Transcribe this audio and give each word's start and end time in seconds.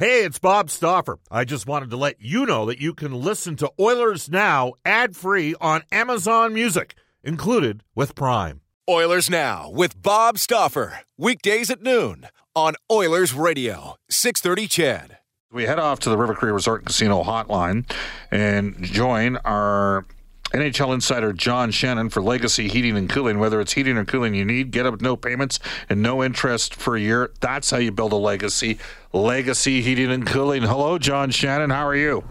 Hey, 0.00 0.24
it's 0.24 0.38
Bob 0.38 0.70
Stauffer. 0.70 1.18
I 1.30 1.44
just 1.44 1.66
wanted 1.66 1.90
to 1.90 1.98
let 1.98 2.22
you 2.22 2.46
know 2.46 2.64
that 2.64 2.80
you 2.80 2.94
can 2.94 3.12
listen 3.12 3.54
to 3.56 3.70
Oilers 3.78 4.30
Now 4.30 4.72
ad 4.82 5.14
free 5.14 5.54
on 5.60 5.82
Amazon 5.92 6.54
Music, 6.54 6.94
included 7.22 7.84
with 7.94 8.14
Prime. 8.14 8.62
Oilers 8.88 9.28
Now 9.28 9.68
with 9.70 10.00
Bob 10.00 10.38
Stauffer. 10.38 11.00
Weekdays 11.18 11.68
at 11.68 11.82
noon 11.82 12.28
on 12.56 12.76
Oilers 12.90 13.34
Radio, 13.34 13.96
630 14.08 14.68
CHED. 14.68 15.18
We 15.52 15.64
head 15.64 15.78
off 15.78 16.00
to 16.00 16.08
the 16.08 16.16
River 16.16 16.34
Cree 16.34 16.50
Resort 16.50 16.86
Casino 16.86 17.22
hotline 17.22 17.84
and 18.30 18.82
join 18.82 19.36
our 19.44 20.06
NHL 20.52 20.92
insider 20.92 21.32
John 21.32 21.70
Shannon 21.70 22.08
for 22.10 22.20
Legacy 22.20 22.68
Heating 22.68 22.96
and 22.96 23.08
Cooling. 23.08 23.38
Whether 23.38 23.60
it's 23.60 23.72
heating 23.72 23.96
or 23.96 24.04
cooling 24.04 24.34
you 24.34 24.44
need, 24.44 24.72
get 24.72 24.84
up 24.84 24.92
with 24.92 25.02
no 25.02 25.16
payments 25.16 25.60
and 25.88 26.02
no 26.02 26.24
interest 26.24 26.74
for 26.74 26.96
a 26.96 27.00
year. 27.00 27.30
That's 27.40 27.70
how 27.70 27.78
you 27.78 27.92
build 27.92 28.12
a 28.12 28.16
legacy. 28.16 28.78
Legacy 29.12 29.80
Heating 29.80 30.10
and 30.10 30.26
Cooling. 30.26 30.62
Hello, 30.62 30.98
John 30.98 31.30
Shannon. 31.30 31.70
How 31.70 31.86
are 31.86 31.94
you? 31.94 32.24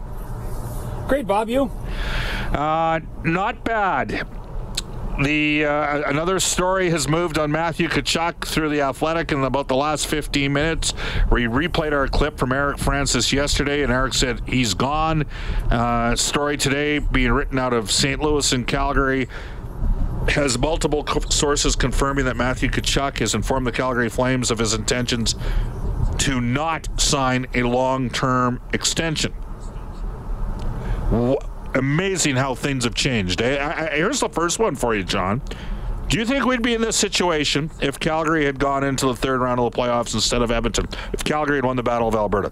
Great, 1.08 1.26
Bob. 1.26 1.50
You? 1.50 1.72
Uh, 2.54 3.00
not 3.24 3.64
bad. 3.64 4.28
The 5.22 5.66
uh, 5.66 6.10
another 6.10 6.40
story 6.40 6.90
has 6.92 7.10
moved 7.10 7.38
on 7.38 7.52
Matthew 7.52 7.90
Tkachuk 7.90 8.46
through 8.46 8.70
the 8.70 8.82
Athletic 8.82 9.34
in 9.34 9.44
about 9.44 9.68
the 9.68 9.76
last 9.76 10.08
15 10.08 10.54
minutes. 10.54 10.94
We 11.30 11.44
replayed 11.44 11.92
our 11.92 12.08
clip 12.08 12.38
from 12.38 12.54
Eric 12.54 12.78
Francis 12.78 13.34
yesterday, 13.34 13.84
and 13.84 13.92
Eric 13.92 14.14
said 14.14 14.42
he's 14.48 14.74
gone. 14.74 15.26
Uh, 15.70 16.16
story 16.16 16.56
today 16.56 17.00
being 17.00 17.34
written 17.34 17.60
out 17.60 17.74
of 17.74 17.92
St. 17.92 18.22
Louis 18.22 18.50
and 18.54 18.66
Calgary 18.66 19.28
has 20.30 20.58
multiple 20.58 21.04
co- 21.04 21.20
sources 21.30 21.76
confirming 21.76 22.24
that 22.24 22.38
Matthew 22.38 22.70
Tkachuk 22.70 23.20
has 23.20 23.36
informed 23.36 23.68
the 23.68 23.74
Calgary 23.74 24.10
Flames 24.10 24.52
of 24.52 24.60
his 24.60 24.74
intentions 24.74 25.36
to 26.20 26.40
not 26.40 26.88
sign 27.00 27.46
a 27.54 27.64
long-term 27.64 28.62
extension. 28.74 29.34
Amazing 31.76 32.36
how 32.36 32.56
things 32.56 32.84
have 32.84 32.96
changed. 32.96 33.42
I, 33.42 33.96
here's 33.96 34.20
the 34.20 34.30
first 34.30 34.60
one 34.60 34.76
for 34.76 34.96
you, 34.96 35.04
John. 35.04 35.42
Do 36.08 36.18
you 36.18 36.26
think 36.26 36.46
we'd 36.46 36.64
be 36.64 36.74
in 36.74 36.82
this 36.82 36.96
situation 36.96 37.70
if 37.82 38.00
Calgary 38.00 38.46
had 38.46 38.58
gone 38.58 38.84
into 38.84 39.06
the 39.06 39.16
third 39.16 39.42
round 39.42 39.60
of 39.60 39.72
the 39.72 39.78
playoffs 39.78 40.16
instead 40.16 40.42
of 40.42 40.50
Edmonton? 40.50 40.88
If 41.14 41.24
Calgary 41.24 41.58
had 41.58 41.66
won 41.66 41.76
the 41.76 41.84
Battle 41.84 42.08
of 42.08 42.16
Alberta? 42.16 42.52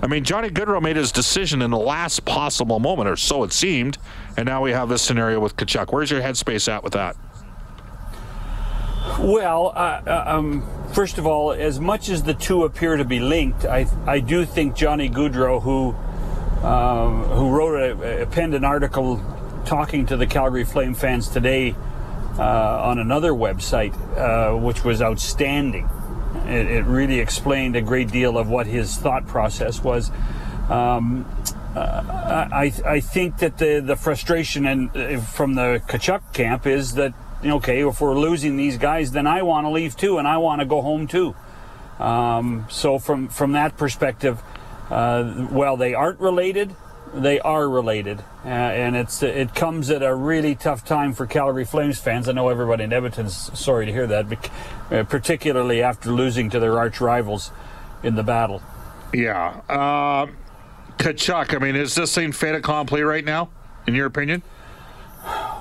I 0.00 0.06
mean, 0.06 0.22
Johnny 0.22 0.50
Gaudreau 0.50 0.80
made 0.80 0.96
his 0.96 1.10
decision 1.10 1.62
in 1.62 1.70
the 1.70 1.78
last 1.78 2.24
possible 2.24 2.78
moment, 2.78 3.08
or 3.08 3.16
so 3.16 3.42
it 3.42 3.52
seemed, 3.52 3.98
and 4.36 4.46
now 4.46 4.62
we 4.62 4.70
have 4.70 4.88
this 4.88 5.02
scenario 5.02 5.40
with 5.40 5.56
Tkachuk. 5.56 5.92
Where's 5.92 6.10
your 6.10 6.20
headspace 6.20 6.72
at 6.72 6.84
with 6.84 6.92
that? 6.92 7.16
Well, 9.18 9.72
uh, 9.74 10.24
um, 10.26 10.66
first 10.92 11.18
of 11.18 11.26
all, 11.26 11.52
as 11.52 11.80
much 11.80 12.08
as 12.08 12.22
the 12.22 12.34
two 12.34 12.64
appear 12.64 12.96
to 12.96 13.04
be 13.04 13.18
linked, 13.18 13.64
I 13.64 13.86
I 14.06 14.20
do 14.20 14.44
think 14.44 14.76
Johnny 14.76 15.08
Gaudreau, 15.08 15.62
who 15.62 15.94
um, 16.64 17.24
who 17.24 17.50
wrote 17.50 18.00
a, 18.00 18.26
penned 18.26 18.54
an 18.54 18.64
article 18.64 19.22
talking 19.66 20.06
to 20.06 20.16
the 20.16 20.26
Calgary 20.26 20.64
Flame 20.64 20.94
fans 20.94 21.28
today 21.28 21.74
uh, 22.38 22.82
on 22.82 22.98
another 22.98 23.32
website, 23.32 23.94
uh, 24.18 24.56
which 24.56 24.82
was 24.82 25.02
outstanding. 25.02 25.88
It, 26.46 26.66
it, 26.66 26.84
really 26.84 27.20
explained 27.20 27.76
a 27.76 27.80
great 27.80 28.10
deal 28.10 28.36
of 28.36 28.48
what 28.48 28.66
his 28.66 28.96
thought 28.96 29.26
process 29.26 29.82
was. 29.82 30.10
Um, 30.68 31.26
uh, 31.76 32.48
I, 32.52 32.72
I 32.84 33.00
think 33.00 33.38
that 33.38 33.58
the, 33.58 33.80
the 33.80 33.96
frustration 33.96 34.66
and 34.66 34.96
uh, 34.96 35.20
from 35.20 35.54
the 35.54 35.82
Tkachuk 35.86 36.32
camp 36.32 36.66
is 36.66 36.94
that 36.94 37.14
okay, 37.44 37.86
if 37.86 38.00
we're 38.00 38.18
losing 38.18 38.56
these 38.56 38.78
guys, 38.78 39.12
then 39.12 39.26
I 39.26 39.42
want 39.42 39.66
to 39.66 39.70
leave 39.70 39.96
too, 39.96 40.18
and 40.18 40.26
I 40.26 40.38
want 40.38 40.60
to 40.60 40.66
go 40.66 40.80
home 40.80 41.06
too. 41.06 41.34
Um, 41.98 42.66
so 42.70 42.98
from 42.98 43.28
from 43.28 43.52
that 43.52 43.76
perspective, 43.76 44.42
uh, 44.90 45.48
well, 45.50 45.76
they 45.76 45.94
aren't 45.94 46.20
related. 46.20 46.74
They 47.12 47.38
are 47.40 47.68
related, 47.68 48.24
uh, 48.44 48.48
and 48.48 48.96
it's 48.96 49.22
it 49.22 49.54
comes 49.54 49.88
at 49.90 50.02
a 50.02 50.12
really 50.14 50.56
tough 50.56 50.84
time 50.84 51.12
for 51.12 51.26
Calgary 51.26 51.64
Flames 51.64 52.00
fans. 52.00 52.28
I 52.28 52.32
know 52.32 52.48
everybody 52.48 52.84
in 52.84 52.92
Edmonton's 52.92 53.56
sorry 53.58 53.86
to 53.86 53.92
hear 53.92 54.06
that, 54.08 54.28
but, 54.28 54.50
uh, 54.90 55.04
particularly 55.04 55.80
after 55.80 56.10
losing 56.10 56.50
to 56.50 56.58
their 56.58 56.76
arch 56.76 57.00
rivals 57.00 57.52
in 58.02 58.16
the 58.16 58.24
battle. 58.24 58.62
Yeah, 59.12 59.60
uh. 59.68 60.26
I 61.06 61.58
mean, 61.60 61.76
is 61.76 61.94
this 61.94 62.14
thing 62.14 62.32
fait 62.32 62.54
accompli 62.54 63.02
right 63.02 63.24
now, 63.24 63.50
in 63.86 63.94
your 63.94 64.06
opinion? 64.06 64.42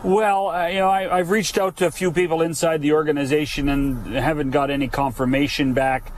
Well, 0.03 0.50
uh, 0.50 0.67
you 0.67 0.79
know, 0.79 0.89
I, 0.89 1.17
have 1.17 1.31
reached 1.31 1.57
out 1.57 1.78
to 1.78 1.88
a 1.88 1.91
few 1.91 2.12
people 2.12 2.41
inside 2.41 2.81
the 2.81 2.94
organization 2.94 3.69
and 3.69 4.06
haven't 4.07 4.51
got 4.51 4.69
any 4.69 4.88
confirmation 4.88 5.73
back. 5.73 6.12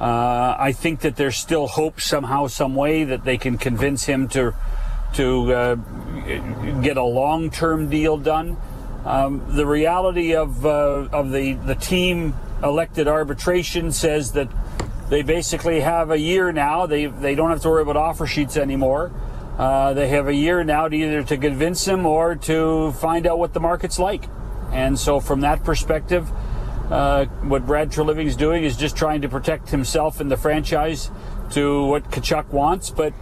Uh, 0.00 0.56
I 0.58 0.72
think 0.72 1.00
that 1.00 1.16
there's 1.16 1.36
still 1.36 1.66
hope 1.66 2.00
somehow, 2.00 2.48
some 2.48 2.74
way 2.74 3.04
that 3.04 3.24
they 3.24 3.38
can 3.38 3.56
convince 3.56 4.04
him 4.04 4.28
to 4.28 4.54
to 5.14 5.52
uh, 5.52 5.74
get 6.82 6.96
a 6.96 7.02
long-term 7.02 7.88
deal 7.88 8.18
done. 8.18 8.56
Um, 9.06 9.42
the 9.48 9.64
reality 9.64 10.34
of 10.34 10.66
uh, 10.66 11.08
of 11.12 11.30
the 11.30 11.54
the 11.54 11.74
team 11.74 12.34
elected 12.62 13.08
arbitration 13.08 13.92
says 13.92 14.32
that 14.32 14.48
they 15.08 15.22
basically 15.22 15.80
have 15.80 16.10
a 16.10 16.18
year 16.18 16.52
now. 16.52 16.86
They 16.86 17.06
they 17.06 17.34
don't 17.34 17.50
have 17.50 17.62
to 17.62 17.68
worry 17.70 17.82
about 17.82 17.96
offer 17.96 18.26
sheets 18.26 18.56
anymore. 18.56 19.12
Uh, 19.58 19.94
they 19.94 20.08
have 20.08 20.28
a 20.28 20.34
year 20.34 20.62
now 20.64 20.88
to 20.88 20.94
either 20.94 21.22
to 21.22 21.36
convince 21.38 21.86
him 21.86 22.04
or 22.04 22.34
to 22.34 22.92
find 22.92 23.26
out 23.26 23.38
what 23.38 23.54
the 23.54 23.60
market's 23.60 23.98
like. 23.98 24.24
And 24.72 24.98
so, 24.98 25.20
from 25.20 25.40
that 25.40 25.64
perspective, 25.64 26.28
uh, 26.90 27.24
what 27.42 27.66
Brad 27.66 27.90
Treliving 27.90 28.26
is 28.26 28.36
doing 28.36 28.64
is 28.64 28.76
just 28.76 28.96
trying 28.96 29.22
to 29.22 29.28
protect 29.28 29.70
himself 29.70 30.20
and 30.20 30.30
the 30.30 30.36
franchise 30.36 31.10
to 31.50 31.84
what 31.86 32.10
Tkachuk 32.10 32.48
wants. 32.48 32.90
But 32.90 33.12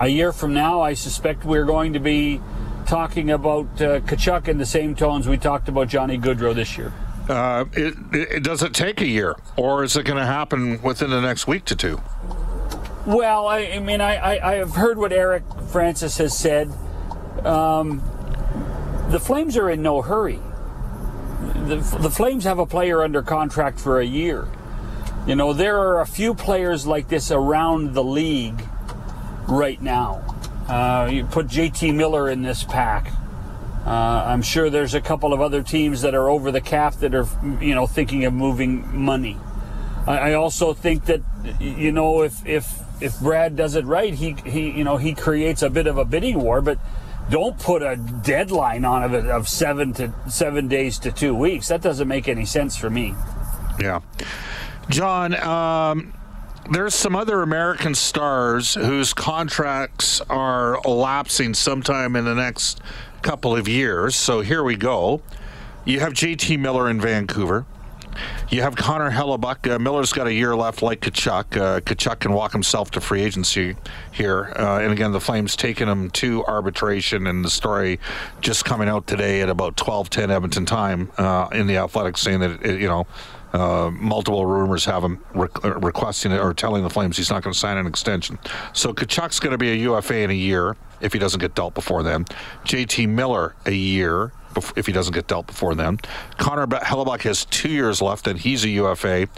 a 0.00 0.08
year 0.08 0.32
from 0.32 0.54
now, 0.54 0.80
I 0.80 0.94
suspect 0.94 1.44
we're 1.44 1.64
going 1.64 1.92
to 1.92 2.00
be 2.00 2.40
talking 2.86 3.30
about 3.30 3.66
uh, 3.80 4.00
Tkachuk 4.00 4.48
in 4.48 4.58
the 4.58 4.66
same 4.66 4.94
tones 4.94 5.28
we 5.28 5.36
talked 5.36 5.68
about 5.68 5.88
Johnny 5.88 6.18
Gaudreau 6.18 6.54
this 6.54 6.76
year. 6.76 6.92
Uh, 7.28 7.64
it, 7.74 7.94
it, 8.12 8.42
does 8.42 8.62
it 8.62 8.74
take 8.74 9.00
a 9.00 9.06
year, 9.06 9.36
or 9.56 9.84
is 9.84 9.96
it 9.96 10.04
going 10.04 10.18
to 10.18 10.26
happen 10.26 10.82
within 10.82 11.10
the 11.10 11.20
next 11.20 11.46
week 11.46 11.64
to 11.66 11.76
two? 11.76 12.00
Well, 13.06 13.46
I, 13.46 13.58
I 13.58 13.78
mean, 13.78 14.00
I, 14.00 14.16
I, 14.16 14.52
I, 14.52 14.54
have 14.56 14.72
heard 14.72 14.98
what 14.98 15.12
Eric 15.12 15.44
Francis 15.68 16.18
has 16.18 16.36
said. 16.36 16.72
Um, 17.44 18.02
the 19.10 19.20
Flames 19.20 19.56
are 19.56 19.70
in 19.70 19.80
no 19.80 20.02
hurry 20.02 20.40
the, 21.70 21.98
the 21.98 22.10
Flames 22.10 22.44
have 22.44 22.58
a 22.58 22.66
player 22.66 23.02
under 23.02 23.22
contract 23.22 23.78
for 23.78 24.00
a 24.00 24.04
year. 24.04 24.48
You 25.26 25.36
know, 25.36 25.52
there 25.52 25.78
are 25.78 26.00
a 26.00 26.06
few 26.06 26.34
players 26.34 26.86
like 26.86 27.08
this 27.08 27.30
around 27.30 27.94
the 27.94 28.02
league 28.02 28.60
right 29.48 29.80
now. 29.80 30.24
Uh, 30.68 31.08
you 31.10 31.24
put 31.24 31.46
JT 31.46 31.94
Miller 31.94 32.28
in 32.28 32.42
this 32.42 32.64
pack. 32.64 33.12
Uh, 33.86 34.24
I'm 34.26 34.42
sure 34.42 34.68
there's 34.68 34.94
a 34.94 35.00
couple 35.00 35.32
of 35.32 35.40
other 35.40 35.62
teams 35.62 36.02
that 36.02 36.14
are 36.14 36.28
over 36.28 36.50
the 36.50 36.60
cap 36.60 36.94
that 36.96 37.14
are, 37.14 37.26
you 37.60 37.74
know, 37.74 37.86
thinking 37.86 38.24
of 38.24 38.34
moving 38.34 38.96
money. 38.96 39.36
I, 40.06 40.18
I 40.18 40.32
also 40.34 40.74
think 40.74 41.06
that, 41.06 41.22
you 41.60 41.92
know, 41.92 42.22
if 42.22 42.44
if 42.46 42.80
if 43.00 43.18
Brad 43.20 43.56
does 43.56 43.76
it 43.76 43.84
right, 43.84 44.12
he 44.12 44.36
he 44.44 44.70
you 44.70 44.84
know 44.84 44.96
he 44.96 45.14
creates 45.14 45.62
a 45.62 45.70
bit 45.70 45.86
of 45.86 45.96
a 45.96 46.04
bidding 46.04 46.40
war, 46.40 46.60
but 46.60 46.78
don't 47.28 47.58
put 47.58 47.82
a 47.82 47.96
deadline 47.96 48.84
on 48.84 49.14
it 49.14 49.26
of 49.26 49.48
seven 49.48 49.92
to 49.94 50.12
seven 50.28 50.68
days 50.68 50.98
to 51.00 51.12
two 51.12 51.34
weeks. 51.34 51.68
That 51.68 51.82
doesn't 51.82 52.08
make 52.08 52.28
any 52.28 52.44
sense 52.44 52.76
for 52.76 52.90
me. 52.90 53.14
Yeah, 53.78 54.00
John. 54.88 55.34
Um, 55.34 56.14
there's 56.70 56.94
some 56.94 57.16
other 57.16 57.42
American 57.42 57.94
stars 57.94 58.74
whose 58.74 59.12
contracts 59.12 60.20
are 60.28 60.80
elapsing 60.84 61.54
sometime 61.54 62.14
in 62.14 62.24
the 62.24 62.34
next 62.34 62.80
couple 63.22 63.56
of 63.56 63.66
years. 63.66 64.14
So 64.14 64.40
here 64.40 64.62
we 64.62 64.76
go. 64.76 65.20
You 65.84 66.00
have 66.00 66.12
JT 66.12 66.58
Miller 66.58 66.88
in 66.88 67.00
Vancouver. 67.00 67.66
You 68.50 68.62
have 68.62 68.76
Connor 68.76 69.10
Hellebuyck. 69.10 69.70
Uh, 69.70 69.78
Miller's 69.78 70.12
got 70.12 70.26
a 70.26 70.32
year 70.32 70.56
left, 70.56 70.82
like 70.82 71.00
Tkachuk. 71.00 71.56
Uh, 71.56 71.80
Tkachuk 71.80 72.20
can 72.20 72.32
walk 72.32 72.52
himself 72.52 72.90
to 72.92 73.00
free 73.00 73.22
agency 73.22 73.76
here. 74.12 74.52
Uh, 74.56 74.80
and 74.80 74.92
again, 74.92 75.12
the 75.12 75.20
Flames 75.20 75.56
taking 75.56 75.86
him 75.86 76.10
to 76.10 76.44
arbitration, 76.46 77.26
and 77.26 77.44
the 77.44 77.50
story 77.50 78.00
just 78.40 78.64
coming 78.64 78.88
out 78.88 79.06
today 79.06 79.40
at 79.40 79.48
about 79.48 79.76
12:10 79.76 80.30
Edmonton 80.30 80.66
time 80.66 81.10
uh, 81.16 81.48
in 81.52 81.66
the 81.66 81.76
Athletics, 81.76 82.20
saying 82.20 82.40
that 82.40 82.62
it, 82.64 82.80
you 82.80 82.88
know. 82.88 83.06
Uh, 83.52 83.90
multiple 83.90 84.46
rumors 84.46 84.84
have 84.84 85.02
him 85.02 85.18
re- 85.34 85.48
uh, 85.64 85.74
requesting 85.80 86.30
it 86.30 86.38
or 86.38 86.54
telling 86.54 86.84
the 86.84 86.88
Flames 86.88 87.16
he's 87.16 87.30
not 87.30 87.42
going 87.42 87.52
to 87.52 87.58
sign 87.58 87.76
an 87.78 87.84
extension. 87.84 88.38
So 88.72 88.92
Tkachuk's 88.92 89.40
going 89.40 89.50
to 89.50 89.58
be 89.58 89.72
a 89.72 89.74
UFA 89.74 90.18
in 90.18 90.30
a 90.30 90.34
year 90.34 90.76
if 91.00 91.12
he 91.12 91.18
doesn't 91.18 91.40
get 91.40 91.56
dealt 91.56 91.74
before 91.74 92.04
then. 92.04 92.26
JT 92.64 93.08
Miller 93.08 93.56
a 93.66 93.72
year 93.72 94.32
if 94.76 94.86
he 94.86 94.92
doesn't 94.92 95.14
get 95.14 95.26
dealt 95.26 95.46
before 95.46 95.74
then. 95.74 95.98
Connor 96.38 96.66
Hellebuyck 96.66 97.22
has 97.22 97.44
two 97.46 97.70
years 97.70 98.02
left, 98.02 98.26
and 98.26 98.38
he's 98.38 98.64
a 98.64 98.68
UFA. 98.70 99.28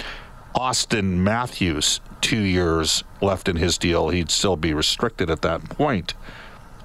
Auston 0.55 1.19
Matthews, 1.19 2.01
two 2.21 2.41
years 2.41 3.05
left 3.21 3.49
in 3.49 3.57
his 3.57 3.79
deal. 3.79 4.11
He'd 4.11 4.31
still 4.31 4.57
be 4.57 4.75
restricted 4.75 5.31
at 5.31 5.43
that 5.43 5.65
point. 5.65 6.15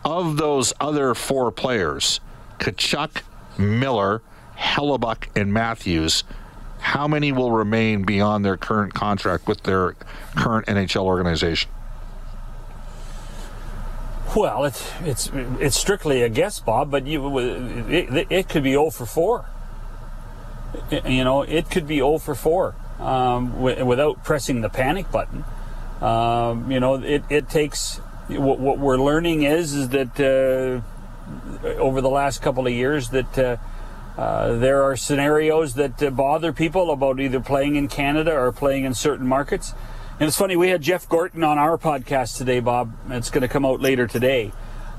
Of 0.05 0.37
those 0.37 0.73
other 0.79 1.13
four 1.13 1.51
players, 1.51 2.19
Tkachuk, 2.59 3.21
Miller, 3.57 4.21
Hellebuyck, 4.57 5.27
and 5.35 5.53
Matthews, 5.53 6.23
how 6.79 7.07
many 7.07 7.31
will 7.31 7.51
remain 7.51 8.03
beyond 8.03 8.45
their 8.45 8.57
current 8.57 8.93
contract 8.93 9.47
with 9.47 9.63
their 9.63 9.95
current 10.35 10.67
NHL 10.67 11.03
organization? 11.03 11.69
Well, 14.37 14.65
it's 14.65 14.91
it's 15.01 15.31
it's 15.59 15.75
strictly 15.75 16.21
a 16.21 16.29
guess, 16.29 16.59
Bob. 16.59 16.91
But 16.91 17.07
you, 17.07 17.39
it, 17.89 18.27
it 18.29 18.47
could 18.47 18.61
be 18.61 18.73
0 18.73 18.91
for 18.91 19.07
4. 19.07 19.45
You 20.91 21.23
know, 21.23 21.41
it 21.41 21.71
could 21.71 21.87
be 21.87 21.97
0 21.97 22.19
for 22.19 22.35
4 22.35 22.75
um, 22.99 23.59
without 23.59 24.23
pressing 24.23 24.61
the 24.61 24.69
panic 24.69 25.11
button. 25.11 25.43
Um, 26.01 26.69
you 26.71 26.79
know, 26.79 27.01
it, 27.01 27.23
it 27.31 27.49
takes 27.49 27.97
what, 28.27 28.59
what, 28.59 28.77
we're 28.77 28.99
learning 28.99 29.41
is 29.41 29.73
is 29.73 29.89
that 29.89 30.19
uh, 30.19 30.81
over 31.79 32.01
the 32.01 32.09
last 32.09 32.43
couple 32.43 32.67
of 32.67 32.73
years 32.73 33.09
that 33.09 33.39
uh, 33.39 33.57
uh, 34.21 34.55
there 34.57 34.83
are 34.83 34.95
scenarios 34.95 35.73
that 35.73 36.03
uh, 36.03 36.11
bother 36.11 36.53
people 36.53 36.91
about 36.91 37.19
either 37.19 37.39
playing 37.39 37.75
in 37.75 37.87
Canada 37.87 38.33
or 38.33 38.51
playing 38.51 38.85
in 38.85 38.93
certain 38.93 39.25
markets. 39.25 39.73
And 40.19 40.27
it's 40.27 40.35
funny, 40.35 40.55
we 40.55 40.69
had 40.69 40.81
Jeff 40.81 41.07
Gorton 41.07 41.43
on 41.43 41.59
our 41.59 41.77
podcast 41.77 42.37
today, 42.37 42.59
Bob. 42.59 42.91
It's 43.11 43.29
going 43.29 43.43
to 43.43 43.47
come 43.47 43.63
out 43.63 43.81
later 43.81 44.07
today. 44.07 44.51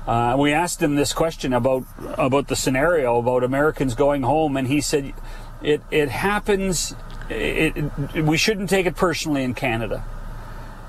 Uh, 0.07 0.37
we 0.39 0.53
asked 0.53 0.81
him 0.81 0.95
this 0.95 1.11
question 1.11 1.51
about 1.51 1.83
about 2.17 2.47
the 2.47 2.55
scenario 2.55 3.19
about 3.19 3.43
Americans 3.43 3.95
going 3.95 4.21
home, 4.23 4.55
and 4.55 4.65
he 4.69 4.79
said 4.79 5.13
it 5.61 5.81
it 5.91 6.07
happens. 6.07 6.95
It, 7.29 7.91
it, 8.15 8.23
we 8.23 8.37
shouldn't 8.37 8.69
take 8.69 8.85
it 8.85 8.95
personally 8.95 9.43
in 9.43 9.55
Canada. 9.55 10.05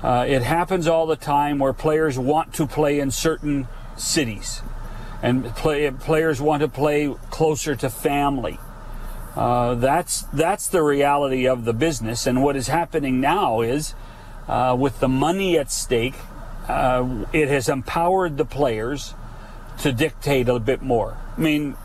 Uh, 0.01 0.25
it 0.25 0.43
happens 0.43 0.87
all 0.87 1.07
the 1.07 1.17
time 1.17 1.59
where 1.59 1.73
players 1.73 2.17
want 2.17 2.53
to 2.53 2.65
play 2.65 3.01
in 3.01 3.11
certain 3.11 3.67
cities, 3.97 4.61
and 5.21 5.43
play, 5.55 5.91
players 5.91 6.39
want 6.39 6.61
to 6.61 6.69
play 6.69 7.13
closer 7.31 7.75
to 7.75 7.89
family. 7.89 8.57
Uh, 9.35 9.75
that's 9.75 10.21
that's 10.33 10.69
the 10.69 10.81
reality 10.81 11.45
of 11.45 11.65
the 11.65 11.73
business, 11.73 12.25
and 12.25 12.41
what 12.41 12.55
is 12.55 12.67
happening 12.67 13.19
now 13.19 13.59
is, 13.59 13.93
uh, 14.51 14.75
with 14.77 14.99
the 14.99 15.07
money 15.07 15.57
at 15.57 15.71
stake, 15.71 16.15
uh, 16.67 17.25
it 17.33 17.47
has 17.47 17.67
empowered 17.67 18.37
the 18.37 18.45
players 18.45 19.15
to 19.79 19.91
dictate 19.91 20.47
a 20.47 20.59
bit 20.59 20.83
more. 20.83 21.17
I 21.35 21.41
mean, 21.41 21.75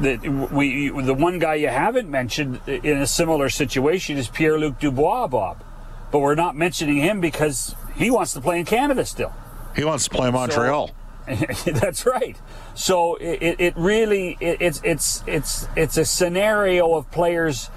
the, 0.00 0.48
we 0.50 0.88
the 0.88 1.14
one 1.14 1.38
guy 1.38 1.56
you 1.56 1.68
haven't 1.68 2.10
mentioned 2.10 2.60
in 2.66 2.98
a 2.98 3.06
similar 3.06 3.50
situation 3.50 4.16
is 4.16 4.28
Pierre 4.28 4.58
Luc 4.58 4.78
Dubois, 4.78 5.26
Bob 5.26 5.64
but 6.10 6.20
we're 6.20 6.34
not 6.34 6.56
mentioning 6.56 6.96
him 6.96 7.20
because 7.20 7.74
he 7.96 8.10
wants 8.10 8.32
to 8.32 8.40
play 8.40 8.58
in 8.58 8.64
Canada 8.64 9.04
still. 9.04 9.32
He 9.76 9.84
wants 9.84 10.04
to 10.04 10.10
play 10.10 10.30
Montreal. 10.30 10.88
So, 10.88 11.72
that's 11.72 12.06
right. 12.06 12.36
So 12.74 13.16
it, 13.16 13.56
it 13.60 13.74
really 13.76 14.38
it, 14.40 14.58
it's 14.60 14.80
it's 14.82 15.22
it's 15.26 15.68
it's 15.76 15.96
a 15.96 16.04
scenario 16.04 16.94
of 16.94 17.10
players, 17.10 17.68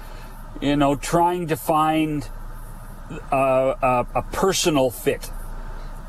you 0.60 0.76
know, 0.76 0.96
trying 0.96 1.48
to 1.48 1.56
find 1.56 2.28
a, 3.30 3.76
a, 3.82 4.06
a 4.16 4.22
personal 4.32 4.90
fit. 4.90 5.30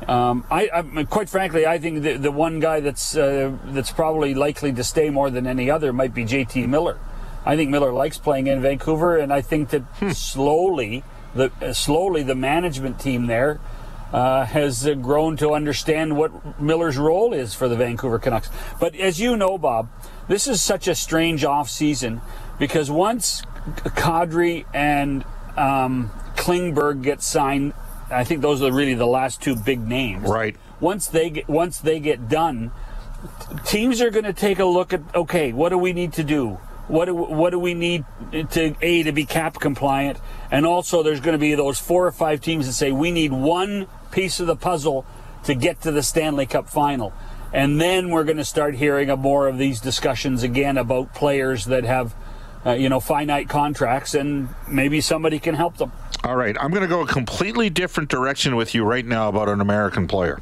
Um, 0.08 0.44
I, 0.50 0.68
I, 0.72 1.04
quite 1.04 1.28
frankly, 1.28 1.66
I 1.66 1.78
think 1.78 2.02
the, 2.02 2.16
the 2.16 2.32
one 2.32 2.60
guy 2.60 2.80
that's 2.80 3.16
uh, 3.16 3.56
that's 3.66 3.90
probably 3.90 4.34
likely 4.34 4.72
to 4.72 4.84
stay 4.84 5.08
more 5.08 5.30
than 5.30 5.46
any 5.46 5.70
other 5.70 5.92
might 5.92 6.12
be 6.12 6.24
JT 6.24 6.68
Miller. 6.68 6.98
I 7.46 7.56
think 7.56 7.70
Miller 7.70 7.92
likes 7.92 8.18
playing 8.18 8.46
in 8.46 8.60
Vancouver, 8.60 9.16
and 9.16 9.32
I 9.32 9.40
think 9.40 9.70
that 9.70 9.82
hmm. 9.98 10.10
slowly 10.10 11.04
the 11.34 11.50
uh, 11.60 11.72
slowly 11.72 12.22
the 12.22 12.34
management 12.34 13.00
team 13.00 13.26
there 13.26 13.60
uh, 14.12 14.44
has 14.46 14.86
uh, 14.86 14.94
grown 14.94 15.36
to 15.38 15.52
understand 15.52 16.16
what 16.16 16.60
Miller's 16.60 16.96
role 16.96 17.32
is 17.32 17.54
for 17.54 17.68
the 17.68 17.76
Vancouver 17.76 18.18
Canucks. 18.18 18.50
But 18.78 18.94
as 18.94 19.20
you 19.20 19.36
know, 19.36 19.58
Bob, 19.58 19.88
this 20.28 20.46
is 20.46 20.62
such 20.62 20.86
a 20.86 20.94
strange 20.94 21.44
off 21.44 21.68
season 21.68 22.20
because 22.58 22.90
once 22.90 23.42
Kadri 23.96 24.66
and 24.72 25.24
um, 25.56 26.10
Klingberg 26.44 27.02
gets 27.02 27.26
signed, 27.26 27.72
I 28.10 28.22
think 28.22 28.42
those 28.42 28.60
are 28.60 28.70
really 28.70 28.92
the 28.92 29.06
last 29.06 29.40
two 29.40 29.56
big 29.56 29.80
names. 29.80 30.28
Right. 30.28 30.56
Once 30.78 31.06
they 31.06 31.30
get 31.30 31.48
once 31.48 31.78
they 31.78 32.00
get 32.00 32.28
done, 32.28 32.70
teams 33.64 34.02
are 34.02 34.10
going 34.10 34.26
to 34.26 34.34
take 34.34 34.58
a 34.58 34.66
look 34.66 34.92
at 34.92 35.00
okay, 35.14 35.52
what 35.52 35.70
do 35.70 35.78
we 35.78 35.94
need 35.94 36.12
to 36.14 36.22
do? 36.22 36.58
What 36.86 37.06
do, 37.06 37.14
what 37.14 37.50
do 37.50 37.58
we 37.58 37.72
need 37.72 38.04
to 38.50 38.74
a 38.82 39.02
to 39.04 39.12
be 39.12 39.24
cap 39.24 39.58
compliant? 39.58 40.18
And 40.50 40.66
also, 40.66 41.02
there's 41.02 41.20
going 41.20 41.32
to 41.32 41.38
be 41.38 41.54
those 41.54 41.78
four 41.78 42.06
or 42.06 42.12
five 42.12 42.42
teams 42.42 42.66
that 42.66 42.74
say 42.74 42.92
we 42.92 43.10
need 43.10 43.32
one 43.32 43.86
piece 44.12 44.38
of 44.38 44.46
the 44.46 44.56
puzzle 44.56 45.06
to 45.44 45.54
get 45.54 45.80
to 45.82 45.90
the 45.90 46.02
Stanley 46.02 46.44
Cup 46.44 46.68
final. 46.68 47.14
And 47.54 47.80
then 47.80 48.10
we're 48.10 48.24
going 48.24 48.36
to 48.36 48.44
start 48.44 48.74
hearing 48.74 49.08
more 49.18 49.48
of 49.48 49.56
these 49.56 49.80
discussions 49.80 50.42
again 50.42 50.76
about 50.76 51.14
players 51.14 51.66
that 51.66 51.84
have, 51.84 52.14
uh, 52.66 52.72
you 52.72 52.88
know, 52.88 53.00
finite 53.00 53.48
contracts, 53.48 54.14
and 54.14 54.48
maybe 54.68 55.00
somebody 55.00 55.38
can 55.38 55.54
help 55.54 55.76
them. 55.76 55.92
All 56.22 56.36
right, 56.36 56.56
I'm 56.58 56.70
going 56.70 56.82
to 56.82 56.88
go 56.88 57.02
a 57.02 57.06
completely 57.06 57.68
different 57.70 58.08
direction 58.08 58.56
with 58.56 58.74
you 58.74 58.84
right 58.84 59.04
now 59.04 59.28
about 59.28 59.48
an 59.48 59.60
American 59.60 60.06
player. 60.06 60.40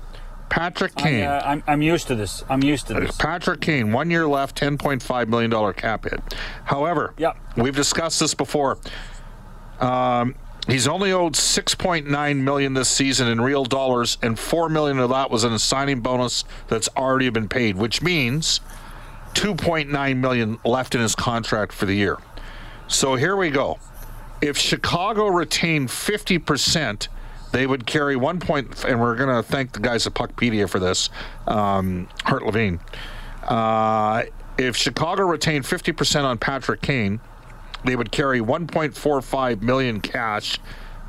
Patrick 0.53 0.95
Kane. 0.97 1.25
I, 1.25 1.39
uh, 1.39 1.43
I'm, 1.47 1.65
I'm 1.67 1.83
used 1.83 2.09
to 2.09 2.15
this. 2.15 2.45
I'm 2.51 2.63
used 2.63 2.87
to 2.89 2.95
this. 2.95 3.17
Patrick 3.17 3.63
Kane, 3.63 3.91
one 3.91 4.11
year 4.11 4.29
left, 4.29 4.61
$10.5 4.61 5.29
million 5.29 5.73
cap 5.73 6.05
hit. 6.05 6.21
However, 6.65 7.15
yep. 7.17 7.39
we've 7.57 7.75
discussed 7.75 8.21
this 8.21 8.35
before. 8.35 8.79
Um, 9.81 10.35
he's 10.69 10.87
only 10.87 11.11
owed 11.11 11.33
6.9 11.33 12.37
million 12.37 12.75
this 12.75 12.91
season 12.91 13.29
in 13.29 13.41
real 13.41 13.65
dollars, 13.65 14.19
and 14.21 14.39
4 14.39 14.69
million 14.69 14.99
of 14.99 15.09
that 15.09 15.31
was 15.31 15.45
in 15.45 15.55
a 15.55 15.59
signing 15.59 16.01
bonus 16.01 16.45
that's 16.69 16.89
already 16.99 17.31
been 17.31 17.49
paid, 17.49 17.77
which 17.77 18.03
means 18.03 18.61
2.9 19.35 20.17
million 20.17 20.59
left 20.65 20.95
in 20.95 21.01
his 21.01 21.15
contract 21.15 21.73
for 21.73 21.87
the 21.87 21.95
year. 21.95 22.19
So 22.89 23.15
here 23.15 23.37
we 23.37 23.51
go. 23.51 23.79
If 24.41 24.59
Chicago 24.59 25.29
retained 25.29 25.91
50 25.91 26.39
percent 26.39 27.09
they 27.53 27.67
would 27.67 27.87
carry 27.87 28.17
one 28.17 28.41
point, 28.41 28.85
and 28.85 29.01
we're 29.01 29.15
going 29.15 29.29
to 29.29 29.43
thank 29.43 29.73
the 29.73 29.81
guys 29.81 30.07
at 30.07 30.15
Puckpedia 30.15 30.69
for 30.69 30.81
this, 30.81 31.11
um, 31.47 32.09
Hart 32.25 32.45
Levine. 32.45 32.81
Uh, 33.45 34.25
if 34.59 34.75
Chicago 34.75 35.25
retained 35.25 35.65
50% 35.65 36.25
on 36.25 36.39
Patrick 36.39 36.81
Kane, 36.81 37.21
they 37.85 37.95
would 37.95 38.11
carry 38.11 38.41
1.45 38.41 39.61
million 39.61 40.01
cash 40.01 40.59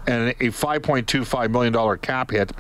and 0.06 0.30
a 0.30 0.50
5.25 0.50 1.50
million 1.50 1.72
dollar 1.72 1.98
cap 1.98 2.32
hit. 2.32 2.52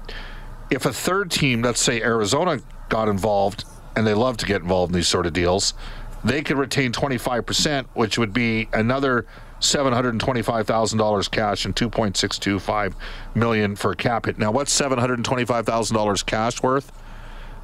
If 0.71 0.85
a 0.85 0.93
third 0.93 1.29
team, 1.29 1.61
let's 1.61 1.81
say 1.81 2.01
Arizona, 2.01 2.61
got 2.89 3.09
involved, 3.09 3.65
and 3.95 4.05
they 4.07 4.13
love 4.13 4.37
to 4.37 4.45
get 4.45 4.61
involved 4.61 4.91
in 4.91 4.95
these 4.95 5.07
sort 5.07 5.25
of 5.25 5.33
deals, 5.33 5.73
they 6.23 6.41
could 6.41 6.57
retain 6.57 6.91
25%, 6.91 7.85
which 7.93 8.17
would 8.17 8.33
be 8.33 8.69
another 8.73 9.25
$725,000 9.59 11.31
cash 11.31 11.65
and 11.65 11.75
2.625 11.75 12.93
million 13.35 13.75
for 13.75 13.91
a 13.91 13.95
cap 13.95 14.25
hit. 14.25 14.37
Now, 14.37 14.51
what's 14.51 14.77
$725,000 14.79 16.25
cash 16.25 16.61
worth? 16.61 16.91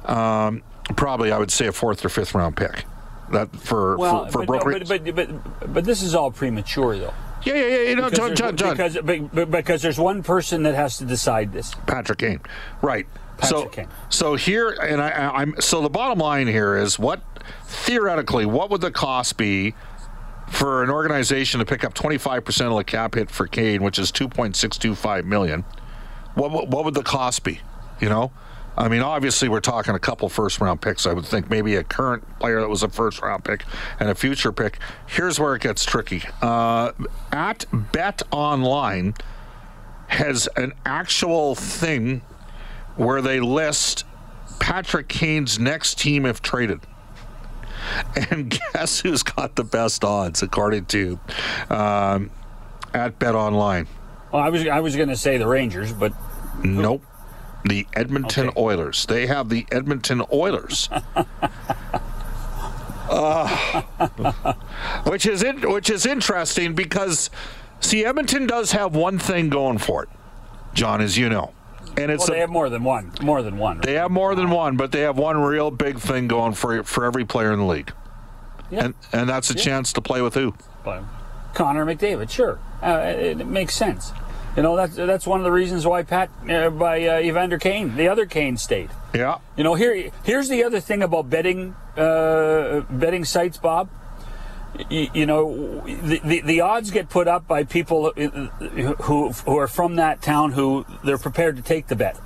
Um, 0.04 0.62
probably, 0.96 1.32
I 1.32 1.38
would 1.38 1.50
say 1.50 1.66
a 1.66 1.72
fourth 1.72 2.04
or 2.04 2.08
fifth 2.08 2.34
round 2.34 2.56
pick. 2.56 2.84
That 3.32 3.54
for 3.54 3.96
well, 3.96 4.26
for, 4.26 4.44
for 4.44 4.46
but, 4.46 4.64
no, 4.64 4.78
but, 4.84 5.04
but, 5.04 5.14
but, 5.14 5.72
but 5.72 5.84
this 5.84 6.02
is 6.02 6.16
all 6.16 6.32
premature, 6.32 6.98
though. 6.98 7.14
Yeah, 7.44 7.54
yeah, 7.54 7.66
yeah. 7.66 7.88
You 7.90 7.96
know, 7.96 8.10
because 8.10 8.36
John, 8.38 8.56
John, 8.56 8.76
John. 8.76 9.04
Because, 9.04 9.46
because 9.46 9.82
there's 9.82 9.98
one 9.98 10.22
person 10.22 10.64
that 10.64 10.74
has 10.74 10.98
to 10.98 11.04
decide 11.04 11.52
this. 11.52 11.74
Patrick 11.86 12.18
Kane, 12.18 12.40
right? 12.82 13.06
Patrick 13.40 13.62
so, 13.62 13.68
Kane. 13.68 13.88
so 14.08 14.34
here, 14.34 14.70
and 14.70 15.00
I, 15.00 15.10
I'm 15.10 15.54
so 15.60 15.82
the 15.82 15.90
bottom 15.90 16.18
line 16.18 16.46
here 16.46 16.76
is 16.76 16.98
what 16.98 17.22
theoretically, 17.64 18.46
what 18.46 18.70
would 18.70 18.80
the 18.80 18.90
cost 18.90 19.36
be 19.36 19.74
for 20.48 20.82
an 20.82 20.90
organization 20.90 21.60
to 21.60 21.66
pick 21.66 21.84
up 21.84 21.94
25% 21.94 22.70
of 22.70 22.76
the 22.76 22.84
cap 22.84 23.14
hit 23.14 23.30
for 23.30 23.46
Kane, 23.46 23.82
which 23.82 23.98
is 23.98 24.10
2.625 24.10 25.24
million, 25.24 25.64
what 26.34 26.68
what 26.68 26.84
would 26.84 26.94
the 26.94 27.02
cost 27.02 27.44
be? 27.44 27.60
You 28.00 28.08
know, 28.08 28.32
I 28.76 28.88
mean, 28.88 29.02
obviously 29.02 29.48
we're 29.48 29.60
talking 29.60 29.94
a 29.94 29.98
couple 29.98 30.28
first 30.28 30.60
round 30.60 30.80
picks. 30.80 31.06
I 31.06 31.12
would 31.12 31.26
think 31.26 31.50
maybe 31.50 31.76
a 31.76 31.84
current 31.84 32.24
player 32.38 32.60
that 32.60 32.68
was 32.68 32.82
a 32.82 32.88
first 32.88 33.20
round 33.20 33.44
pick 33.44 33.64
and 33.98 34.08
a 34.08 34.14
future 34.14 34.52
pick. 34.52 34.78
Here's 35.06 35.38
where 35.38 35.54
it 35.54 35.62
gets 35.62 35.84
tricky. 35.84 36.22
Uh, 36.40 36.92
at 37.32 37.66
Bet 37.72 38.22
Online 38.30 39.14
has 40.08 40.48
an 40.56 40.72
actual 40.84 41.54
thing 41.54 42.22
where 43.00 43.22
they 43.22 43.40
list 43.40 44.04
Patrick 44.58 45.08
Kane's 45.08 45.58
next 45.58 45.98
team 45.98 46.26
if 46.26 46.42
traded. 46.42 46.80
And 48.30 48.56
guess 48.74 49.00
who's 49.00 49.22
got 49.22 49.56
the 49.56 49.64
best 49.64 50.04
odds 50.04 50.42
according 50.42 50.84
to 50.86 51.18
um, 51.70 52.30
at 52.92 53.18
Bet 53.18 53.34
Online? 53.34 53.88
Well, 54.30 54.42
I 54.42 54.50
was 54.50 54.68
I 54.68 54.80
was 54.80 54.94
going 54.96 55.08
to 55.08 55.16
say 55.16 55.38
the 55.38 55.48
Rangers, 55.48 55.92
but 55.92 56.12
nope. 56.62 57.02
The 57.64 57.86
Edmonton 57.94 58.50
okay. 58.50 58.60
Oilers. 58.60 59.06
They 59.06 59.26
have 59.26 59.48
the 59.48 59.66
Edmonton 59.72 60.22
Oilers. 60.30 60.90
uh, 63.08 63.82
which 65.04 65.24
is 65.26 65.42
in, 65.42 65.68
which 65.72 65.88
is 65.90 66.04
interesting 66.06 66.74
because 66.74 67.30
see 67.80 68.04
Edmonton 68.04 68.46
does 68.46 68.72
have 68.72 68.94
one 68.94 69.18
thing 69.18 69.48
going 69.48 69.78
for 69.78 70.02
it, 70.04 70.10
John, 70.74 71.00
as 71.00 71.16
you 71.16 71.30
know. 71.30 71.54
And 71.96 72.10
it's 72.10 72.20
well, 72.20 72.28
they 72.28 72.36
a, 72.36 72.40
have 72.40 72.50
more 72.50 72.68
than 72.68 72.84
one. 72.84 73.12
More 73.22 73.42
than 73.42 73.58
one. 73.58 73.78
Right? 73.78 73.86
They 73.86 73.94
have 73.94 74.10
more 74.10 74.34
than 74.34 74.50
one, 74.50 74.76
but 74.76 74.92
they 74.92 75.00
have 75.00 75.18
one 75.18 75.38
real 75.38 75.70
big 75.70 75.98
thing 75.98 76.28
going 76.28 76.54
for 76.54 76.82
for 76.84 77.04
every 77.04 77.24
player 77.24 77.52
in 77.52 77.58
the 77.58 77.64
league. 77.64 77.92
Yeah. 78.70 78.86
And 78.86 78.94
and 79.12 79.28
that's 79.28 79.50
a 79.50 79.54
yeah. 79.54 79.62
chance 79.62 79.92
to 79.94 80.00
play 80.00 80.22
with 80.22 80.34
who? 80.34 80.54
But 80.84 81.02
Connor 81.54 81.84
McDavid, 81.84 82.30
sure, 82.30 82.58
uh, 82.82 83.02
it, 83.06 83.40
it, 83.40 83.46
makes 83.46 83.74
sense. 83.74 84.12
You 84.56 84.62
know, 84.62 84.76
that's 84.76 84.94
that's 84.94 85.26
one 85.26 85.40
of 85.40 85.44
the 85.44 85.52
reasons 85.52 85.86
why 85.86 86.02
Pat 86.02 86.30
uh, 86.48 86.70
by 86.70 87.06
uh, 87.06 87.20
Evander 87.20 87.58
Kane, 87.58 87.96
the 87.96 88.08
other 88.08 88.26
Kane, 88.26 88.56
stayed. 88.56 88.90
Yeah. 89.14 89.38
You 89.56 89.64
know, 89.64 89.74
here 89.74 90.10
here's 90.24 90.48
the 90.48 90.64
other 90.64 90.80
thing 90.80 91.02
about 91.02 91.30
betting 91.30 91.74
uh, 91.96 92.80
betting 92.90 93.24
sites, 93.24 93.58
Bob. 93.58 93.88
You, 94.88 95.08
you 95.12 95.26
know, 95.26 95.80
the, 95.84 96.20
the, 96.24 96.40
the 96.40 96.60
odds 96.60 96.90
get 96.90 97.08
put 97.08 97.28
up 97.28 97.46
by 97.46 97.64
people 97.64 98.12
who 98.14 99.30
who 99.32 99.58
are 99.58 99.68
from 99.68 99.96
that 99.96 100.22
town 100.22 100.52
who 100.52 100.86
they're 101.04 101.18
prepared 101.18 101.56
to 101.56 101.62
take 101.62 101.88
the 101.88 101.96
bet. 101.96 102.18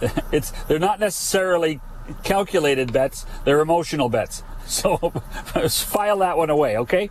It's 0.32 0.52
they're 0.68 0.78
not 0.78 1.00
necessarily 1.00 1.80
calculated 2.24 2.92
bets; 2.92 3.26
they're 3.44 3.60
emotional 3.60 4.08
bets. 4.08 4.42
So 4.64 4.96
file 5.68 6.18
that 6.18 6.38
one 6.38 6.48
away, 6.48 6.78
okay? 6.78 7.10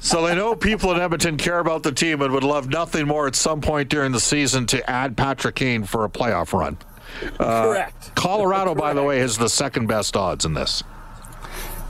so 0.00 0.26
they 0.26 0.34
know 0.34 0.56
people 0.56 0.90
in 0.92 1.00
Edmonton 1.00 1.36
care 1.36 1.58
about 1.58 1.82
the 1.82 1.92
team 1.92 2.22
and 2.22 2.32
would 2.32 2.42
love 2.42 2.68
nothing 2.68 3.06
more 3.06 3.26
at 3.26 3.36
some 3.36 3.60
point 3.60 3.90
during 3.90 4.12
the 4.12 4.18
season 4.18 4.66
to 4.68 4.90
add 4.90 5.14
Patrick 5.16 5.56
Kane 5.56 5.84
for 5.84 6.04
a 6.04 6.08
playoff 6.08 6.52
run. 6.52 6.78
Uh, 7.38 7.64
Correct. 7.64 8.14
Colorado, 8.14 8.74
Correct. 8.74 8.80
by 8.80 8.94
the 8.94 9.02
way, 9.02 9.18
has 9.18 9.36
the 9.38 9.48
second 9.50 9.86
best 9.86 10.16
odds 10.16 10.44
in 10.46 10.54
this. 10.54 10.82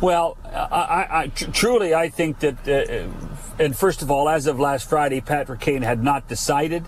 Well, 0.01 0.37
I, 0.45 1.07
I, 1.11 1.27
truly, 1.29 1.95
I 1.95 2.09
think 2.11 2.41
that, 2.41 2.69
uh, 2.69 3.09
and 3.59 3.77
first 3.77 4.03
of 4.03 4.11
all, 4.11 4.29
as 4.29 4.47
of 4.47 4.61
last 4.61 4.89
Friday, 4.89 5.21
Patrick 5.21 5.61
Kane 5.61 5.83
had 5.83 6.03
not 6.03 6.29
decided 6.29 6.85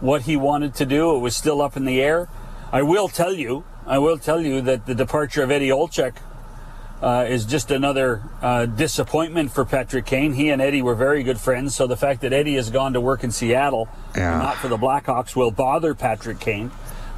what 0.00 0.22
he 0.22 0.36
wanted 0.36 0.74
to 0.74 0.86
do. 0.86 1.16
It 1.16 1.20
was 1.20 1.34
still 1.34 1.62
up 1.62 1.76
in 1.76 1.86
the 1.86 2.02
air. 2.02 2.28
I 2.70 2.82
will 2.82 3.08
tell 3.08 3.32
you, 3.32 3.64
I 3.86 3.98
will 3.98 4.18
tell 4.18 4.40
you 4.40 4.60
that 4.62 4.84
the 4.84 4.94
departure 4.94 5.42
of 5.42 5.50
Eddie 5.50 5.68
Olczyk 5.68 6.16
uh, 7.00 7.26
is 7.28 7.46
just 7.46 7.70
another 7.70 8.22
uh, 8.42 8.66
disappointment 8.66 9.52
for 9.52 9.64
Patrick 9.64 10.04
Kane. 10.04 10.34
He 10.34 10.50
and 10.50 10.60
Eddie 10.60 10.82
were 10.82 10.94
very 10.94 11.22
good 11.22 11.40
friends, 11.40 11.74
so 11.74 11.86
the 11.86 11.96
fact 11.96 12.20
that 12.22 12.32
Eddie 12.32 12.56
has 12.56 12.70
gone 12.70 12.92
to 12.92 13.00
work 13.00 13.24
in 13.24 13.30
Seattle, 13.30 13.88
yeah. 14.14 14.38
not 14.38 14.56
for 14.56 14.68
the 14.68 14.76
Blackhawks, 14.78 15.34
will 15.34 15.50
bother 15.50 15.94
Patrick 15.94 16.40
Kane. 16.40 16.70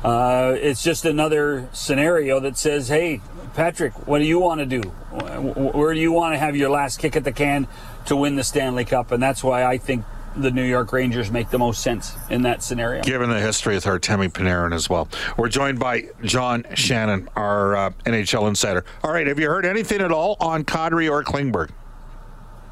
Uh, 0.04 0.54
it's 0.58 0.82
just 0.82 1.04
another 1.04 1.68
scenario 1.72 2.38
that 2.40 2.56
says, 2.56 2.88
hey, 2.88 3.20
Patrick, 3.56 4.06
what 4.06 4.18
do 4.18 4.26
you 4.26 4.38
want 4.38 4.60
to 4.60 4.66
do? 4.66 4.82
Where 4.82 5.94
do 5.94 5.98
you 5.98 6.12
want 6.12 6.34
to 6.34 6.38
have 6.38 6.54
your 6.54 6.68
last 6.68 6.98
kick 6.98 7.16
at 7.16 7.24
the 7.24 7.32
can 7.32 7.66
to 8.04 8.14
win 8.14 8.36
the 8.36 8.44
Stanley 8.44 8.84
Cup? 8.84 9.12
And 9.12 9.22
that's 9.22 9.42
why 9.42 9.64
I 9.64 9.78
think 9.78 10.04
the 10.36 10.50
New 10.50 10.62
York 10.62 10.92
Rangers 10.92 11.30
make 11.30 11.48
the 11.48 11.58
most 11.58 11.82
sense 11.82 12.14
in 12.28 12.42
that 12.42 12.62
scenario. 12.62 13.02
Given 13.02 13.30
the 13.30 13.40
history 13.40 13.74
with 13.74 13.86
Artemi 13.86 14.28
Panarin 14.28 14.74
as 14.74 14.90
well. 14.90 15.08
We're 15.38 15.48
joined 15.48 15.78
by 15.78 16.10
John 16.22 16.66
Shannon, 16.74 17.30
our 17.34 17.74
uh, 17.76 17.90
NHL 18.04 18.46
insider. 18.46 18.84
All 19.02 19.10
right, 19.10 19.26
have 19.26 19.38
you 19.38 19.48
heard 19.48 19.64
anything 19.64 20.02
at 20.02 20.12
all 20.12 20.36
on 20.38 20.62
Kadri 20.62 21.10
or 21.10 21.24
Klingberg? 21.24 21.70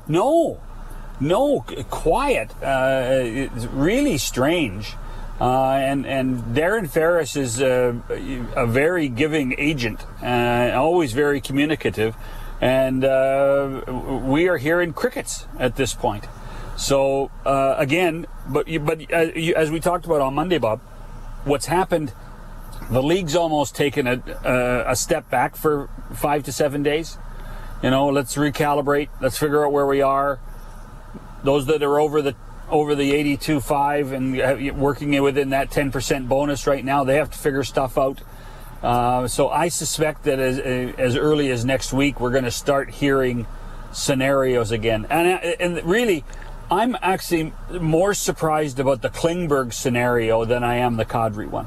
No, 0.07 0.61
no, 1.19 1.64
quiet. 1.88 2.50
Uh, 2.62 3.21
it's 3.23 3.64
really 3.64 4.19
strange. 4.19 4.97
Uh, 5.41 5.73
and 5.73 6.07
and 6.07 6.55
Darren 6.55 6.88
Ferris 6.88 7.35
is 7.35 7.61
a, 7.61 8.00
a 8.57 8.67
very 8.67 9.09
giving 9.09 9.55
agent, 9.59 10.07
uh, 10.23 10.71
always 10.75 11.12
very 11.12 11.41
communicative, 11.41 12.14
and 12.61 13.05
uh, 13.05 13.83
we 14.25 14.49
are 14.49 14.59
hearing 14.59 14.93
crickets 14.93 15.47
at 15.59 15.75
this 15.75 15.93
point. 15.93 16.26
So 16.76 17.33
uh, 17.45 17.75
again, 17.79 18.26
but 18.49 18.67
but 18.83 19.12
uh, 19.12 19.33
you, 19.35 19.55
as 19.57 19.73
we 19.73 19.81
talked 19.81 20.07
about 20.07 20.21
on 20.21 20.35
Monday, 20.35 20.59
Bob, 20.59 20.81
what's 21.45 21.67
happened? 21.67 22.12
The 22.91 23.03
league's 23.03 23.35
almost 23.35 23.75
taken 23.75 24.07
a, 24.07 24.23
uh, 24.45 24.85
a 24.87 24.95
step 24.95 25.31
back 25.31 25.57
for 25.57 25.88
five 26.14 26.45
to 26.45 26.53
seven 26.53 26.83
days. 26.83 27.19
You 27.83 27.91
know, 27.91 28.09
let's 28.09 28.37
recalibrate. 28.37 29.09
Let's 29.21 29.38
figure 29.38 29.64
out 29.64 29.73
where 29.73 29.87
we 29.87 30.00
are. 30.00 30.38
Those 31.43 31.67
that 31.67 31.83
are 31.83 31.99
over 31.99 32.23
the 32.23 32.35
over 32.71 32.94
the 32.94 33.12
82.5 33.12 34.12
and 34.12 34.80
working 34.80 35.23
within 35.23 35.50
that 35.50 35.71
10% 35.71 36.28
bonus 36.28 36.66
right 36.66 36.85
now, 36.85 37.04
they 37.04 37.16
have 37.16 37.30
to 37.30 37.38
figure 37.38 37.64
stuff 37.64 37.99
out. 37.99 38.21
Uh, 38.83 39.26
so 39.28 39.49
I 39.49 39.68
suspect 39.68 40.25
that 40.25 40.38
as, 40.38 40.59
as 40.59 41.16
early 41.16 41.50
as 41.50 41.64
next 41.64 41.92
week, 41.92 42.21
we're 42.21 42.30
going 42.30 42.44
to 42.44 42.50
start 42.50 42.90
hearing 42.90 43.47
scenarios 43.92 44.71
again. 44.71 45.06
And, 45.09 45.42
and 45.61 45.85
really, 45.85 46.25
I'm 46.71 46.97
actually 47.00 47.52
more 47.71 48.14
surprised 48.14 48.78
about 48.80 49.02
the 49.02 49.11
Klingberg 49.11 49.73
scenario 49.73 50.44
than 50.44 50.64
I 50.64 50.76
am 50.76 50.97
the 50.97 51.04
Kadri 51.04 51.49
one. 51.49 51.66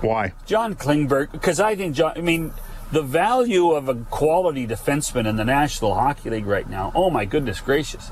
Why? 0.00 0.32
John 0.46 0.74
Klingberg, 0.74 1.32
because 1.32 1.60
I 1.60 1.74
think 1.74 1.94
John. 1.94 2.12
I 2.16 2.20
mean, 2.20 2.52
the 2.92 3.02
value 3.02 3.72
of 3.72 3.88
a 3.88 3.94
quality 3.94 4.66
defenseman 4.66 5.26
in 5.26 5.36
the 5.36 5.44
National 5.44 5.94
Hockey 5.94 6.30
League 6.30 6.46
right 6.46 6.68
now. 6.68 6.92
Oh 6.94 7.10
my 7.10 7.24
goodness 7.24 7.60
gracious! 7.60 8.10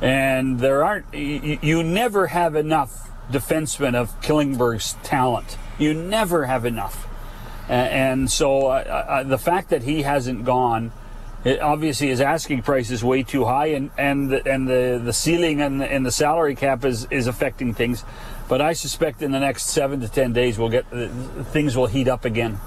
And 0.00 0.60
there 0.60 0.84
aren't. 0.84 1.12
You, 1.14 1.58
you 1.62 1.82
never 1.82 2.28
have 2.28 2.56
enough 2.56 3.10
defensemen 3.30 3.94
of 3.94 4.20
Klingberg's 4.20 4.94
talent. 5.02 5.56
You 5.78 5.94
never 5.94 6.46
have 6.46 6.64
enough. 6.64 7.08
And, 7.68 8.30
so 8.30 8.66
uh, 8.66 8.70
uh, 8.70 9.22
the 9.22 9.38
fact 9.38 9.70
that 9.70 9.84
he 9.84 10.02
hasn't 10.02 10.44
gone 10.44 10.92
it, 11.44 11.60
obviously 11.60 12.08
his 12.08 12.22
asking 12.22 12.62
price 12.62 12.90
is 12.90 13.04
way 13.04 13.22
too 13.22 13.44
high, 13.44 13.66
and 13.66 13.90
and 13.98 14.30
the, 14.30 14.50
and 14.50 14.66
the 14.66 15.00
the 15.02 15.12
ceiling 15.12 15.60
and 15.60 15.78
the, 15.80 15.92
and 15.92 16.04
the 16.04 16.10
salary 16.10 16.54
cap 16.54 16.84
is 16.86 17.06
is 17.10 17.26
affecting 17.26 17.74
things. 17.74 18.02
But 18.48 18.62
I 18.62 18.72
suspect 18.72 19.20
in 19.20 19.30
the 19.30 19.40
next 19.40 19.66
seven 19.66 20.00
to 20.00 20.08
ten 20.08 20.32
days 20.32 20.58
we'll 20.58 20.70
get 20.70 20.86
uh, 20.90 21.08
things 21.52 21.76
will 21.76 21.86
heat 21.86 22.08
up 22.08 22.24
again. 22.24 22.60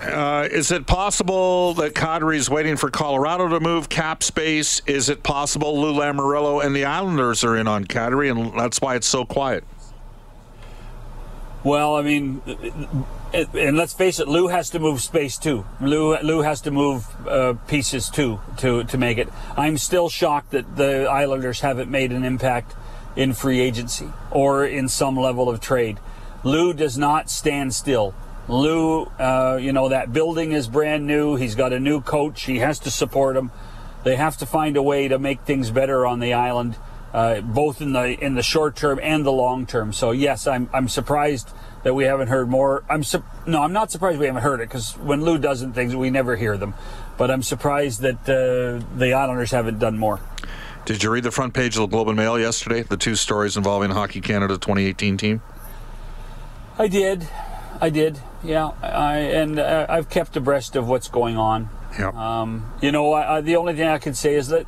Uh, 0.00 0.48
is 0.50 0.70
it 0.70 0.86
possible 0.86 1.74
that 1.74 1.92
is 2.32 2.48
waiting 2.48 2.76
for 2.76 2.90
Colorado 2.90 3.48
to 3.48 3.60
move 3.60 3.88
cap 3.88 4.22
space? 4.22 4.80
Is 4.86 5.08
it 5.08 5.22
possible 5.22 5.80
Lou 5.80 5.92
Lamoriello 5.92 6.64
and 6.64 6.74
the 6.74 6.84
Islanders 6.84 7.44
are 7.44 7.56
in 7.56 7.68
on 7.68 7.84
Kadri, 7.84 8.30
and 8.30 8.58
that's 8.58 8.80
why 8.80 8.96
it's 8.96 9.06
so 9.06 9.24
quiet? 9.24 9.64
Well, 11.64 11.94
I 11.94 12.02
mean, 12.02 12.42
and 13.32 13.76
let's 13.76 13.92
face 13.92 14.18
it, 14.18 14.26
Lou 14.26 14.48
has 14.48 14.70
to 14.70 14.80
move 14.80 15.00
space 15.00 15.38
too. 15.38 15.64
Lou 15.80 16.18
Lou 16.18 16.42
has 16.42 16.60
to 16.62 16.70
move 16.70 17.06
uh, 17.28 17.54
pieces 17.68 18.08
too 18.08 18.40
to 18.58 18.82
to 18.84 18.98
make 18.98 19.18
it. 19.18 19.28
I'm 19.56 19.78
still 19.78 20.08
shocked 20.08 20.50
that 20.50 20.76
the 20.76 21.06
Islanders 21.06 21.60
haven't 21.60 21.90
made 21.90 22.10
an 22.10 22.24
impact 22.24 22.74
in 23.14 23.32
free 23.32 23.60
agency 23.60 24.08
or 24.30 24.64
in 24.64 24.88
some 24.88 25.16
level 25.16 25.48
of 25.48 25.60
trade. 25.60 25.98
Lou 26.42 26.72
does 26.72 26.98
not 26.98 27.30
stand 27.30 27.74
still. 27.74 28.14
Lou, 28.48 29.04
uh, 29.18 29.58
you 29.60 29.72
know 29.72 29.88
that 29.88 30.12
building 30.12 30.52
is 30.52 30.68
brand 30.68 31.06
new. 31.06 31.36
He's 31.36 31.54
got 31.54 31.72
a 31.72 31.80
new 31.80 32.00
coach. 32.00 32.44
He 32.44 32.58
has 32.58 32.78
to 32.80 32.90
support 32.90 33.36
him. 33.36 33.50
They 34.04 34.16
have 34.16 34.36
to 34.38 34.46
find 34.46 34.76
a 34.76 34.82
way 34.82 35.08
to 35.08 35.18
make 35.18 35.42
things 35.42 35.70
better 35.70 36.04
on 36.04 36.18
the 36.20 36.32
island 36.32 36.76
uh, 37.12 37.40
both 37.40 37.80
in 37.80 37.92
the 37.92 38.18
in 38.24 38.34
the 38.34 38.42
short 38.42 38.74
term 38.76 38.98
and 39.02 39.24
the 39.24 39.32
long 39.32 39.66
term. 39.66 39.92
So 39.92 40.10
yes, 40.10 40.46
I'm 40.46 40.68
I'm 40.72 40.88
surprised 40.88 41.50
that 41.82 41.94
we 41.94 42.04
haven't 42.04 42.28
heard 42.28 42.48
more. 42.48 42.84
I'm 42.88 43.04
su- 43.04 43.24
no, 43.46 43.62
I'm 43.62 43.72
not 43.72 43.90
surprised 43.90 44.18
we 44.18 44.26
haven't 44.26 44.42
heard 44.42 44.60
it 44.60 44.68
because 44.68 44.92
when 44.98 45.22
Lou 45.22 45.36
doesn't 45.36 45.72
things, 45.72 45.94
we 45.94 46.10
never 46.10 46.36
hear 46.36 46.56
them. 46.56 46.74
But 47.18 47.30
I'm 47.30 47.42
surprised 47.42 48.00
that 48.00 48.22
uh, 48.22 48.84
the 48.96 49.12
Islanders 49.12 49.50
haven't 49.50 49.78
done 49.78 49.98
more. 49.98 50.20
Did 50.84 51.02
you 51.02 51.10
read 51.10 51.24
the 51.24 51.30
front 51.30 51.54
page 51.54 51.76
of 51.76 51.82
the 51.82 51.86
Globe 51.86 52.08
and 52.08 52.16
Mail 52.16 52.38
yesterday? 52.38 52.82
The 52.82 52.96
two 52.96 53.14
stories 53.14 53.56
involving 53.56 53.90
Hockey 53.90 54.20
Canada 54.20 54.54
2018 54.54 55.16
team. 55.16 55.42
I 56.78 56.88
did, 56.88 57.28
I 57.82 57.90
did. 57.90 58.20
Yeah, 58.44 58.70
I 58.80 59.18
and 59.18 59.58
uh, 59.58 59.86
I've 59.88 60.08
kept 60.08 60.36
abreast 60.36 60.76
of 60.76 60.86
what's 60.88 61.08
going 61.08 61.36
on. 61.36 61.68
Yeah. 61.98 62.10
Um, 62.14 62.72
you 62.80 62.92
know, 62.92 63.12
I, 63.12 63.38
I, 63.38 63.40
the 63.40 63.56
only 63.56 63.74
thing 63.74 63.88
I 63.88 63.98
can 63.98 64.14
say 64.14 64.36
is 64.36 64.48
that 64.48 64.66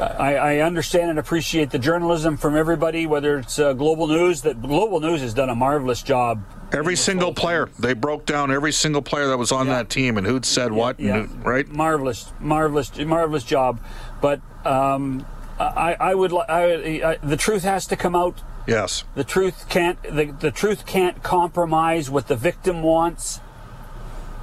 I, 0.00 0.36
I, 0.36 0.58
understand 0.60 1.10
and 1.10 1.18
appreciate 1.18 1.70
the 1.70 1.78
journalism 1.78 2.38
from 2.38 2.56
everybody, 2.56 3.06
whether 3.06 3.38
it's 3.38 3.58
uh, 3.58 3.74
Global 3.74 4.06
News. 4.06 4.40
That 4.40 4.62
Global 4.62 5.00
News 5.00 5.20
has 5.20 5.34
done 5.34 5.50
a 5.50 5.54
marvelous 5.54 6.02
job. 6.02 6.42
Every 6.72 6.96
single 6.96 7.34
player, 7.34 7.68
they 7.78 7.92
broke 7.92 8.24
down 8.24 8.50
every 8.50 8.72
single 8.72 9.02
player 9.02 9.26
that 9.26 9.36
was 9.36 9.52
on 9.52 9.66
yeah. 9.66 9.74
that 9.74 9.90
team 9.90 10.16
and 10.16 10.26
who'd 10.26 10.46
said 10.46 10.72
yeah, 10.72 10.78
what, 10.78 10.98
yeah. 10.98 11.22
Who, 11.24 11.34
right? 11.42 11.68
Marvelous, 11.68 12.32
marvelous, 12.40 12.96
marvelous 12.98 13.44
job. 13.44 13.80
But 14.22 14.40
um, 14.64 15.26
I, 15.60 15.94
I, 16.00 16.14
would, 16.14 16.32
I, 16.32 17.02
I, 17.04 17.16
the 17.22 17.36
truth 17.36 17.64
has 17.64 17.86
to 17.88 17.96
come 17.96 18.16
out. 18.16 18.40
Yes. 18.66 19.04
The 19.14 19.24
truth 19.24 19.68
can't. 19.68 20.02
The, 20.02 20.26
the 20.26 20.50
truth 20.50 20.86
can't 20.86 21.22
compromise 21.22 22.10
what 22.10 22.28
the 22.28 22.36
victim 22.36 22.82
wants 22.82 23.40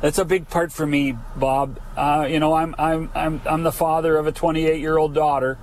that's 0.01 0.17
a 0.17 0.25
big 0.25 0.49
part 0.49 0.71
for 0.71 0.85
me, 0.85 1.15
Bob. 1.35 1.79
Uh, 1.95 2.27
you 2.27 2.39
know, 2.39 2.55
I'm 2.55 2.75
I'm 2.77 3.11
I'm 3.13 3.41
I'm 3.45 3.63
the 3.63 3.71
father 3.71 4.17
of 4.17 4.25
a 4.25 4.31
28 4.31 4.81
year 4.81 4.97
old 4.97 5.13
daughter. 5.13 5.59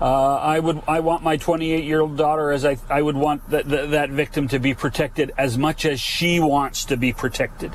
Uh, 0.00 0.36
I 0.36 0.58
would 0.60 0.82
I 0.86 1.00
want 1.00 1.22
my 1.22 1.36
28 1.36 1.84
year 1.84 2.00
old 2.00 2.16
daughter 2.16 2.52
as 2.52 2.64
I 2.64 2.78
I 2.88 3.02
would 3.02 3.16
want 3.16 3.50
that 3.50 3.68
that 3.68 4.10
victim 4.10 4.48
to 4.48 4.60
be 4.60 4.72
protected 4.72 5.32
as 5.36 5.58
much 5.58 5.84
as 5.84 6.00
she 6.00 6.38
wants 6.38 6.84
to 6.86 6.96
be 6.96 7.12
protected. 7.12 7.72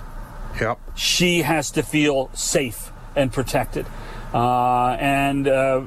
Yep. 0.59 0.79
She 0.95 1.41
has 1.41 1.71
to 1.71 1.83
feel 1.83 2.31
safe 2.33 2.91
and 3.15 3.31
protected. 3.31 3.85
Uh, 4.33 4.91
and 4.99 5.47
uh, 5.47 5.81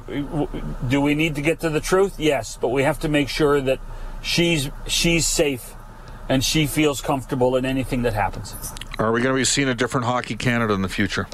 do 0.87 1.01
we 1.01 1.15
need 1.15 1.35
to 1.35 1.41
get 1.41 1.59
to 1.61 1.69
the 1.69 1.79
truth? 1.79 2.19
Yes, 2.19 2.57
but 2.59 2.69
we 2.69 2.83
have 2.83 2.99
to 2.99 3.09
make 3.09 3.27
sure 3.27 3.59
that 3.61 3.79
she's 4.21 4.69
she's 4.87 5.27
safe 5.27 5.75
and 6.29 6.43
she 6.43 6.65
feels 6.65 7.01
comfortable 7.01 7.55
in 7.55 7.65
anything 7.65 8.03
that 8.03 8.13
happens. 8.13 8.55
Are 8.97 9.11
we 9.11 9.21
going 9.21 9.35
to 9.35 9.39
be 9.39 9.45
seeing 9.45 9.67
a 9.67 9.75
different 9.75 10.05
Hockey 10.05 10.35
Canada 10.35 10.73
in 10.73 10.81
the 10.81 10.89
future? 10.89 11.27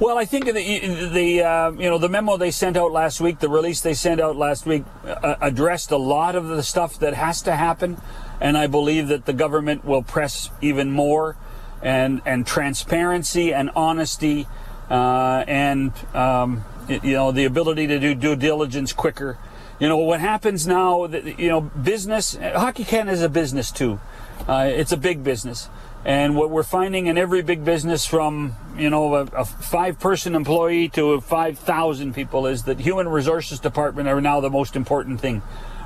Well, 0.00 0.18
I 0.18 0.24
think 0.24 0.46
the, 0.46 1.08
the 1.12 1.42
uh, 1.42 1.70
you 1.72 1.88
know 1.90 1.98
the 1.98 2.08
memo 2.08 2.36
they 2.36 2.50
sent 2.50 2.76
out 2.76 2.90
last 2.90 3.20
week, 3.20 3.38
the 3.38 3.48
release 3.48 3.82
they 3.82 3.94
sent 3.94 4.20
out 4.20 4.34
last 4.36 4.66
week, 4.66 4.84
uh, 5.04 5.36
addressed 5.40 5.90
a 5.90 5.96
lot 5.96 6.34
of 6.34 6.48
the 6.48 6.62
stuff 6.62 6.98
that 6.98 7.14
has 7.14 7.42
to 7.42 7.54
happen, 7.54 8.00
and 8.40 8.56
I 8.56 8.66
believe 8.66 9.08
that 9.08 9.26
the 9.26 9.32
government 9.32 9.84
will 9.84 10.02
press 10.02 10.50
even 10.60 10.90
more, 10.90 11.36
and 11.82 12.20
and 12.24 12.46
transparency 12.46 13.52
and 13.54 13.70
honesty, 13.76 14.48
uh, 14.90 15.44
and 15.46 15.92
um, 16.14 16.64
you 16.88 17.12
know 17.12 17.30
the 17.30 17.44
ability 17.44 17.86
to 17.86 18.00
do 18.00 18.14
due 18.14 18.34
diligence 18.34 18.92
quicker. 18.92 19.38
You 19.82 19.88
know 19.88 19.96
what 19.96 20.20
happens 20.20 20.64
now? 20.64 21.06
You 21.06 21.48
know 21.48 21.60
business. 21.60 22.36
Hockey 22.36 22.84
Canada 22.84 23.14
is 23.14 23.22
a 23.22 23.28
business 23.28 23.72
too. 23.72 23.98
Uh, 24.46 24.70
it's 24.72 24.92
a 24.92 24.96
big 24.96 25.24
business. 25.24 25.68
And 26.04 26.36
what 26.36 26.50
we're 26.50 26.62
finding 26.62 27.08
in 27.08 27.18
every 27.18 27.42
big 27.42 27.64
business, 27.64 28.06
from 28.06 28.54
you 28.78 28.88
know 28.90 29.12
a, 29.16 29.22
a 29.22 29.44
five-person 29.44 30.36
employee 30.36 30.88
to 30.90 31.20
5,000 31.20 32.14
people, 32.14 32.46
is 32.46 32.62
that 32.62 32.78
human 32.78 33.08
resources 33.08 33.58
department 33.58 34.06
are 34.06 34.20
now 34.20 34.38
the 34.38 34.50
most 34.50 34.76
important 34.76 35.20
thing. 35.20 35.42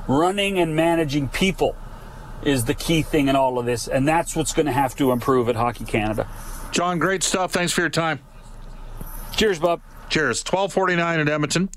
Running 0.07 0.59
and 0.59 0.76
managing 0.76 1.31
people 1.31 1.75
is 2.43 2.67
the 2.67 2.75
key 2.75 3.00
thing 3.00 3.29
in 3.29 3.35
all 3.35 3.59
of 3.59 3.65
this, 3.65 3.88
and 3.88 4.07
that's 4.07 4.37
what's 4.37 4.53
going 4.53 4.67
to 4.67 4.73
have 4.73 4.95
to 4.97 5.11
improve 5.11 5.49
at 5.49 5.57
Hockey 5.57 5.87
Canada. 5.87 6.29
John, 6.71 6.99
great 6.99 7.23
stuff. 7.23 7.50
Thanks 7.50 7.73
for 7.73 7.81
your 7.81 7.88
time. 7.88 8.21
Cheers, 9.37 9.59
Bob. 9.59 9.81
Cheers. 10.11 10.45
1249 10.45 11.21
at 11.21 11.29
Edmonton. 11.31 11.71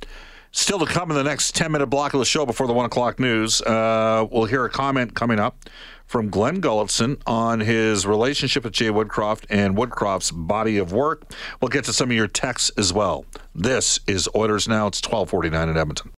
Still 0.51 0.79
to 0.79 0.85
come 0.85 1.11
in 1.11 1.17
the 1.17 1.23
next 1.23 1.55
10 1.55 1.71
minute 1.71 1.87
block 1.87 2.13
of 2.13 2.19
the 2.19 2.25
show 2.25 2.45
before 2.45 2.67
the 2.67 2.73
1 2.73 2.85
o'clock 2.85 3.19
news. 3.19 3.61
Uh, 3.61 4.25
we'll 4.31 4.45
hear 4.45 4.65
a 4.65 4.69
comment 4.69 5.13
coming 5.13 5.39
up 5.39 5.69
from 6.05 6.29
Glenn 6.29 6.59
Gulutzan 6.59 7.21
on 7.27 7.59
his 7.59 8.07
relationship 8.07 8.63
with 8.63 8.73
Jay 8.73 8.89
Woodcroft 8.89 9.45
and 9.49 9.77
Woodcroft's 9.77 10.31
body 10.31 10.77
of 10.77 10.91
work. 10.91 11.31
We'll 11.61 11.69
get 11.69 11.83
to 11.85 11.93
some 11.93 12.09
of 12.09 12.15
your 12.15 12.27
texts 12.27 12.71
as 12.77 12.91
well. 12.91 13.25
This 13.53 13.99
is 14.07 14.27
Oilers 14.35 14.67
Now. 14.67 14.87
It's 14.87 15.01
1249 15.01 15.69
in 15.69 15.77
Edmonton. 15.77 16.11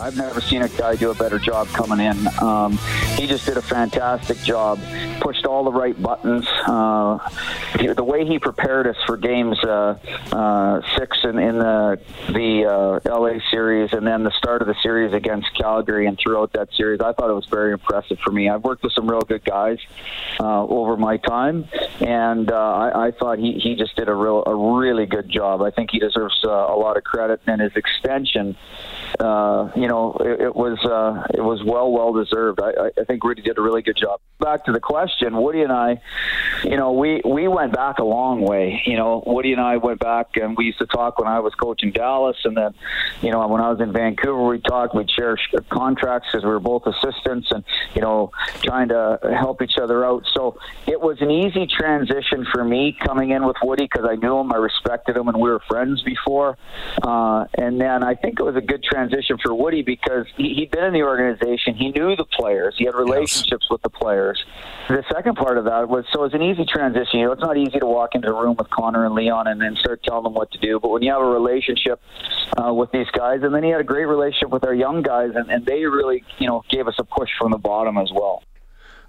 I've 0.00 0.16
never 0.16 0.40
seen 0.40 0.62
a 0.62 0.68
guy 0.68 0.96
do 0.96 1.10
a 1.10 1.14
better 1.14 1.38
job 1.38 1.68
coming 1.68 2.00
in. 2.00 2.26
Um, 2.42 2.78
he 3.16 3.26
just 3.26 3.46
did 3.46 3.56
a 3.56 3.62
fantastic 3.62 4.38
job, 4.38 4.78
pushed 5.20 5.46
all 5.46 5.64
the 5.64 5.72
right 5.72 6.00
buttons. 6.00 6.46
Uh, 6.66 7.18
the 7.94 8.04
way 8.04 8.26
he 8.26 8.38
prepared 8.38 8.86
us 8.86 8.96
for 9.06 9.16
games 9.16 9.58
uh, 9.64 9.98
uh, 10.32 10.80
six 10.98 11.18
in, 11.24 11.38
in 11.38 11.58
the 11.58 12.00
the 12.28 13.00
uh, 13.06 13.18
LA 13.18 13.38
series, 13.50 13.92
and 13.92 14.06
then 14.06 14.24
the 14.24 14.32
start 14.32 14.62
of 14.62 14.68
the 14.68 14.74
series 14.82 15.12
against 15.12 15.54
Calgary, 15.54 16.06
and 16.06 16.18
throughout 16.18 16.52
that 16.52 16.68
series, 16.74 17.00
I 17.00 17.12
thought 17.12 17.30
it 17.30 17.34
was 17.34 17.46
very 17.46 17.72
impressive 17.72 18.18
for 18.18 18.32
me. 18.32 18.48
I've 18.48 18.64
worked 18.64 18.82
with 18.82 18.92
some 18.92 19.08
real 19.08 19.22
good 19.22 19.44
guys 19.44 19.78
uh, 20.40 20.64
over 20.64 20.96
my 20.96 21.16
time, 21.18 21.66
and 22.00 22.50
uh, 22.50 22.54
I, 22.54 23.06
I 23.06 23.10
thought 23.12 23.38
he, 23.38 23.58
he 23.58 23.76
just 23.76 23.96
did 23.96 24.08
a 24.08 24.14
real 24.14 24.42
a 24.46 24.54
really 24.54 25.06
good 25.06 25.28
job. 25.28 25.62
I 25.62 25.70
think 25.70 25.90
he 25.92 25.98
deserves 25.98 26.42
a 26.44 26.48
lot 26.48 26.96
of 26.96 27.04
credit, 27.04 27.40
and 27.46 27.60
his 27.60 27.74
extension. 27.76 28.56
you 29.20 29.83
know, 29.88 30.16
it, 30.20 30.40
it 30.40 30.56
was 30.56 30.78
uh, 30.84 31.26
it 31.34 31.42
was 31.42 31.62
well 31.64 31.90
well 31.90 32.12
deserved. 32.12 32.60
I, 32.60 32.90
I 33.00 33.04
think 33.04 33.24
Rudy 33.24 33.42
did 33.42 33.58
a 33.58 33.62
really 33.62 33.82
good 33.82 33.96
job. 33.96 34.20
Back 34.40 34.64
to 34.66 34.72
the 34.72 34.80
question, 34.80 35.36
Woody 35.36 35.62
and 35.62 35.72
I, 35.72 36.00
you 36.62 36.76
know, 36.76 36.92
we 36.92 37.20
we 37.24 37.48
went 37.48 37.72
back 37.74 37.98
a 37.98 38.04
long 38.04 38.42
way. 38.42 38.82
You 38.86 38.96
know, 38.96 39.22
Woody 39.26 39.52
and 39.52 39.60
I 39.60 39.76
went 39.78 40.00
back, 40.00 40.36
and 40.36 40.56
we 40.56 40.66
used 40.66 40.78
to 40.78 40.86
talk 40.86 41.18
when 41.18 41.28
I 41.28 41.40
was 41.40 41.54
coaching 41.54 41.92
Dallas, 41.92 42.36
and 42.44 42.56
then, 42.56 42.74
you 43.22 43.30
know, 43.30 43.46
when 43.48 43.60
I 43.60 43.70
was 43.70 43.80
in 43.80 43.92
Vancouver, 43.92 44.46
we 44.46 44.60
talked. 44.60 44.94
We'd 44.94 45.10
share 45.10 45.36
contracts 45.70 46.28
because 46.30 46.44
we 46.44 46.50
were 46.50 46.60
both 46.60 46.86
assistants, 46.86 47.48
and 47.50 47.64
you 47.94 48.00
know, 48.00 48.30
trying 48.62 48.88
to 48.88 49.18
help 49.38 49.62
each 49.62 49.78
other 49.80 50.04
out. 50.04 50.24
So 50.34 50.58
it 50.86 51.00
was 51.00 51.20
an 51.20 51.30
easy 51.30 51.66
transition 51.66 52.46
for 52.52 52.64
me 52.64 52.96
coming 53.06 53.30
in 53.30 53.46
with 53.46 53.56
Woody 53.62 53.84
because 53.84 54.06
I 54.08 54.16
knew 54.16 54.38
him, 54.38 54.52
I 54.52 54.56
respected 54.56 55.16
him, 55.16 55.28
and 55.28 55.36
we 55.36 55.50
were 55.50 55.60
friends 55.68 56.02
before. 56.02 56.56
Uh, 57.02 57.44
and 57.58 57.80
then 57.80 58.02
I 58.02 58.14
think 58.14 58.40
it 58.40 58.42
was 58.42 58.56
a 58.56 58.60
good 58.60 58.82
transition 58.82 59.38
for 59.42 59.54
Woody 59.54 59.73
because 59.82 60.26
he, 60.36 60.60
had 60.60 60.70
been 60.70 60.84
in 60.84 60.92
the 60.92 61.02
organization. 61.02 61.74
He 61.74 61.90
knew 61.90 62.16
the 62.16 62.24
players. 62.24 62.74
He 62.78 62.84
had 62.84 62.94
relationships 62.94 63.66
yes. 63.66 63.70
with 63.70 63.82
the 63.82 63.90
players. 63.90 64.42
The 64.88 65.04
second 65.12 65.36
part 65.36 65.58
of 65.58 65.64
that 65.64 65.88
was 65.88 66.04
so 66.12 66.24
it's 66.24 66.34
an 66.34 66.42
easy 66.42 66.64
transition. 66.64 67.20
You 67.20 67.26
know, 67.26 67.32
it's 67.32 67.40
not 67.42 67.56
easy 67.56 67.78
to 67.78 67.86
walk 67.86 68.14
into 68.14 68.28
a 68.28 68.42
room 68.42 68.56
with 68.58 68.70
Connor 68.70 69.06
and 69.06 69.14
Leon 69.14 69.46
and 69.46 69.60
then 69.60 69.76
start 69.76 70.02
telling 70.02 70.24
them 70.24 70.34
what 70.34 70.50
to 70.52 70.58
do. 70.58 70.78
But 70.80 70.90
when 70.90 71.02
you 71.02 71.12
have 71.12 71.22
a 71.22 71.26
relationship 71.26 72.00
uh, 72.62 72.72
with 72.72 72.90
these 72.92 73.08
guys, 73.12 73.40
and 73.42 73.54
then 73.54 73.62
he 73.62 73.70
had 73.70 73.80
a 73.80 73.84
great 73.84 74.06
relationship 74.06 74.50
with 74.50 74.64
our 74.64 74.74
young 74.74 75.02
guys, 75.02 75.30
and, 75.34 75.50
and 75.50 75.64
they 75.64 75.84
really, 75.84 76.24
you 76.38 76.46
know, 76.46 76.62
gave 76.70 76.88
us 76.88 76.94
a 76.98 77.04
push 77.04 77.30
from 77.38 77.50
the 77.50 77.58
bottom 77.58 77.96
as 77.98 78.10
well. 78.12 78.42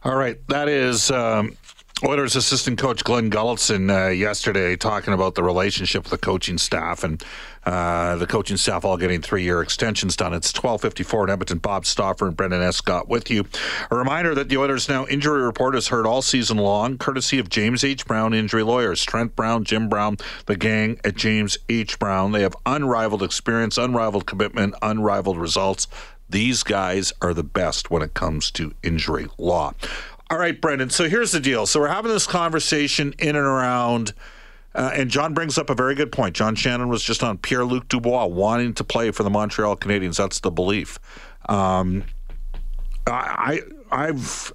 All 0.03 0.15
right, 0.15 0.37
that 0.49 0.69
is 0.69 1.09
um, 1.09 1.57
Oilers 2.03 2.35
assistant 2.35 2.77
coach 2.77 3.05
Glenn 3.05 3.31
Gulutzan 3.31 3.89
uh, 3.89 4.09
yesterday 4.09 4.75
talking 4.75 5.13
about 5.13 5.35
the 5.35 5.43
relationship 5.43 6.03
with 6.03 6.11
the 6.11 6.17
coaching 6.17 6.57
staff 6.57 7.05
and 7.05 7.23
uh, 7.65 8.17
the 8.17 8.27
coaching 8.27 8.57
staff 8.57 8.83
all 8.83 8.97
getting 8.97 9.21
three-year 9.21 9.61
extensions 9.61 10.17
done. 10.17 10.33
It's 10.33 10.51
12:54 10.51 11.23
in 11.23 11.29
Edmonton. 11.29 11.59
Bob 11.59 11.85
Stauffer 11.85 12.27
and 12.27 12.35
Brendan 12.35 12.61
Escott 12.61 13.07
with 13.07 13.31
you. 13.31 13.45
A 13.89 13.95
reminder 13.95 14.35
that 14.35 14.49
the 14.49 14.57
Oilers 14.57 14.89
Now 14.89 15.05
injury 15.05 15.41
report 15.41 15.73
is 15.73 15.87
heard 15.87 16.05
all 16.05 16.21
season 16.21 16.57
long, 16.57 16.97
courtesy 16.97 17.39
of 17.39 17.47
James 17.47 17.81
H. 17.81 18.05
Brown 18.05 18.33
Injury 18.33 18.63
Lawyers. 18.63 19.01
Trent 19.01 19.33
Brown, 19.33 19.63
Jim 19.63 19.87
Brown, 19.87 20.17
the 20.47 20.57
gang 20.57 20.99
at 21.05 21.15
James 21.15 21.57
H. 21.69 21.97
Brown. 21.97 22.33
They 22.33 22.41
have 22.41 22.57
unrivaled 22.65 23.23
experience, 23.23 23.77
unrivaled 23.77 24.25
commitment, 24.25 24.75
unrivaled 24.81 25.37
results. 25.37 25.87
These 26.27 26.63
guys 26.63 27.13
are 27.21 27.33
the 27.33 27.43
best 27.43 27.89
when 27.89 28.01
it 28.01 28.15
comes 28.15 28.49
to 28.51 28.73
injury 28.83 29.27
law. 29.37 29.73
All 30.29 30.39
right, 30.39 30.59
Brendan. 30.59 30.89
So 30.89 31.07
here's 31.07 31.31
the 31.31 31.39
deal. 31.39 31.65
So 31.67 31.79
we're 31.79 31.87
having 31.87 32.11
this 32.11 32.25
conversation 32.25 33.13
in 33.19 33.35
and 33.35 33.45
around, 33.45 34.13
uh, 34.73 34.91
and 34.93 35.09
John 35.09 35.35
brings 35.35 35.57
up 35.57 35.69
a 35.69 35.75
very 35.75 35.93
good 35.93 36.11
point. 36.11 36.35
John 36.35 36.55
Shannon 36.55 36.89
was 36.89 37.03
just 37.03 37.23
on 37.23 37.37
Pierre 37.37 37.63
Luc 37.63 37.87
Dubois 37.87 38.25
wanting 38.25 38.73
to 38.73 38.83
play 38.83 39.11
for 39.11 39.21
the 39.21 39.29
Montreal 39.29 39.77
Canadiens. 39.77 40.17
That's 40.17 40.39
the 40.39 40.51
belief. 40.51 40.99
Um, 41.47 42.05
I, 43.05 43.61
I've. 43.91 44.51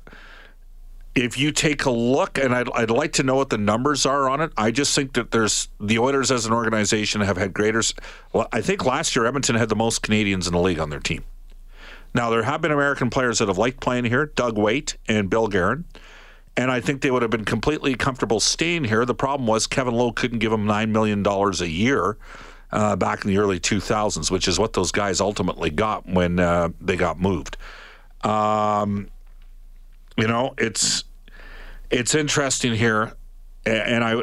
If 1.15 1.39
you 1.39 1.51
take 1.51 1.85
a 1.87 1.91
look, 1.91 2.39
and 2.39 2.55
I'd, 2.55 2.71
I'd 2.73 2.91
like 2.91 3.13
to 3.15 3.25
know 3.25 3.35
what 3.35 3.51
the 3.51 3.59
numbers 3.59 4.07
are 4.07 4.29
on 4.29 4.41
it. 4.41 4.53
I 4.57 4.71
just 4.71 4.95
think 4.95 5.15
that 5.15 5.33
there's 5.33 5.69
the 5.81 5.99
Oilers 5.99 6.31
as 6.31 6.47
an 6.47 6.53
organization 6.53 7.21
have 7.21 7.37
had 7.37 7.53
greater. 7.53 7.83
I 8.53 8.61
think 8.61 8.85
last 8.85 9.17
year 9.17 9.27
Edmonton 9.27 9.57
had 9.57 9.69
the 9.69 9.77
most 9.77 10.03
Canadians 10.03 10.47
in 10.47 10.53
the 10.53 10.61
league 10.61 10.79
on 10.79 10.91
their 10.91 11.01
team. 11.01 11.25
Now, 12.15 12.31
there 12.31 12.43
have 12.43 12.61
been 12.61 12.73
American 12.73 13.11
players 13.11 13.39
that 13.39 13.49
have 13.49 13.59
liked 13.59 13.81
playing 13.81 14.07
here, 14.07 14.27
Doug 14.27 14.59
Weight 14.59 14.97
and 15.07 15.31
Bill 15.31 15.49
Guerin. 15.49 15.85
And 16.57 16.71
I 16.71 16.81
think 16.81 17.01
they 17.01 17.11
would 17.11 17.23
have 17.23 17.31
been 17.31 17.45
completely 17.45 17.95
comfortable 17.95 18.41
staying 18.41 18.85
here. 18.85 19.05
The 19.05 19.15
problem 19.15 19.47
was 19.47 19.67
Kevin 19.67 19.95
Lowe 19.95 20.13
couldn't 20.13 20.41
give 20.41 20.51
them 20.51 20.67
$9 20.67 20.91
million 20.91 21.25
a 21.27 21.65
year 21.67 22.19
uh, 22.73 22.97
back 22.97 23.25
in 23.25 23.31
the 23.31 23.39
early 23.39 23.61
2000s, 23.61 24.31
which 24.31 24.49
is 24.49 24.59
what 24.59 24.73
those 24.73 24.93
guys 24.93 25.21
ultimately 25.21 25.71
got 25.71 26.07
when 26.07 26.39
uh, 26.39 26.71
they 26.81 26.97
got 26.97 27.21
moved. 27.21 27.57
Um, 28.23 29.09
you 30.17 30.27
know, 30.27 30.55
it's 30.59 31.05
it's 31.91 32.15
interesting 32.15 32.75
here, 32.75 33.15
and 33.65 34.05
I, 34.05 34.21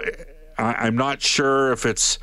I 0.57 0.73
I'm 0.85 0.95
not 0.95 1.21
sure 1.21 1.71
if 1.71 1.85
it's 1.85 2.19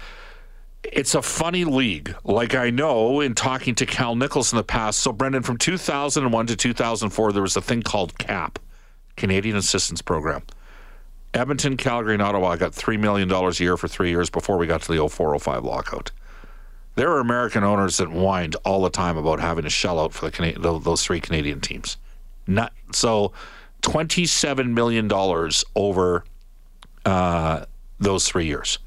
it's 0.92 1.14
a 1.14 1.23
funny 1.23 1.64
league. 1.64 2.14
Like 2.25 2.55
I 2.55 2.70
know 2.70 3.20
in 3.20 3.35
talking 3.35 3.75
to 3.77 3.87
Cal 3.87 4.14
Nichols 4.14 4.53
in 4.53 4.57
the 4.57 4.64
past. 4.64 5.01
So, 5.01 5.12
Brendan, 5.12 5.42
from 5.42 5.57
2001 5.57 6.47
to 6.47 6.57
2004, 6.57 7.33
there 7.33 7.42
was 7.42 7.57
a 7.57 7.62
thing 7.62 7.83
called 7.83 8.18
CAP, 8.18 8.59
Canadian 9.16 9.57
Assistance 9.57 10.03
Program. 10.03 10.42
Edmonton, 11.33 11.77
Calgary, 11.77 12.14
and 12.14 12.23
Ottawa 12.23 12.55
got 12.57 12.73
$3 12.73 12.99
million 12.99 13.31
a 13.31 13.51
year 13.55 13.77
for 13.77 13.88
three 13.88 14.11
years 14.11 14.31
before 14.31 14.57
we 14.57 14.66
got 14.68 14.83
to 14.83 14.92
the 14.92 15.09
0405 15.09 15.64
lockout. 15.64 16.12
There 16.94 17.11
are 17.11 17.18
American 17.18 17.64
owners 17.64 17.97
that 17.97 18.09
whined 18.09 18.55
all 18.64 18.83
the 18.83 18.90
time 18.90 19.16
about 19.16 19.40
having 19.40 19.64
to 19.64 19.70
shell 19.70 19.99
out 19.99 20.12
for 20.12 20.31
the 20.31 20.79
those 20.81 21.05
three 21.05 21.18
Canadian 21.20 21.61
teams. 21.61 21.97
Not 22.47 22.73
so, 22.92 23.33
$27 23.83 24.68
million 24.70 25.11
over 25.75 26.25
uh, 27.05 27.64
those 27.99 28.29
three 28.29 28.47
years. 28.47 28.79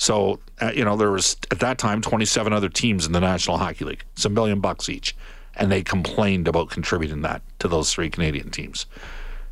So, 0.00 0.40
uh, 0.62 0.72
you 0.74 0.82
know, 0.82 0.96
there 0.96 1.10
was 1.10 1.36
at 1.50 1.60
that 1.60 1.76
time 1.76 2.00
27 2.00 2.54
other 2.54 2.70
teams 2.70 3.04
in 3.04 3.12
the 3.12 3.20
National 3.20 3.58
Hockey 3.58 3.84
League. 3.84 4.02
It's 4.14 4.24
a 4.24 4.30
million 4.30 4.58
bucks 4.58 4.88
each. 4.88 5.14
And 5.54 5.70
they 5.70 5.82
complained 5.82 6.48
about 6.48 6.70
contributing 6.70 7.20
that 7.20 7.42
to 7.58 7.68
those 7.68 7.92
three 7.92 8.08
Canadian 8.08 8.48
teams. 8.50 8.86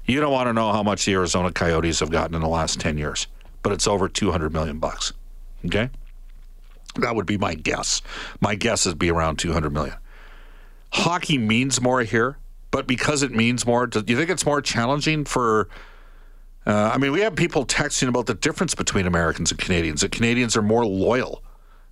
You 0.07 0.23
don't 0.23 0.33
want 0.33 0.47
to 0.47 0.55
know 0.55 0.73
how 0.73 0.83
much 0.83 1.05
the 1.05 1.13
Arizona 1.13 1.53
Coyotes 1.53 2.01
have 2.01 2.11
gotten 2.11 2.35
in 2.35 2.41
the 2.41 2.49
last 2.49 2.81
10 2.81 2.97
years, 2.97 3.27
but 3.63 3.75
it's 3.75 3.87
over 3.87 4.09
200 4.09 4.51
million 4.51 4.79
bucks. 4.79 5.13
Okay? 5.67 5.91
That 6.97 7.15
would 7.15 7.27
be 7.27 7.37
my 7.37 7.53
guess. 7.53 8.01
My 8.41 8.55
guess 8.55 8.87
is 8.87 8.95
be 8.95 9.11
around 9.11 9.39
200 9.39 9.71
million. 9.71 9.97
Hockey 10.95 11.37
means 11.37 11.79
more 11.79 12.01
here, 12.05 12.39
but 12.71 12.87
because 12.87 13.23
it 13.23 13.33
means 13.33 13.67
more, 13.67 13.87
do 13.87 14.03
you 14.07 14.17
think 14.17 14.31
it's 14.31 14.47
more 14.47 14.63
challenging 14.63 15.27
for 15.27 15.69
uh, 16.69 16.91
I 16.95 16.99
mean, 16.99 17.13
we 17.13 17.21
have 17.21 17.35
people 17.35 17.65
texting 17.65 18.09
about 18.09 18.27
the 18.27 18.35
difference 18.35 18.75
between 18.75 19.07
Americans 19.07 19.51
and 19.51 19.59
Canadians. 19.59 20.03
That 20.03 20.13
Canadians 20.13 20.55
are 20.55 20.63
more 20.63 20.85
loyal. 20.85 21.43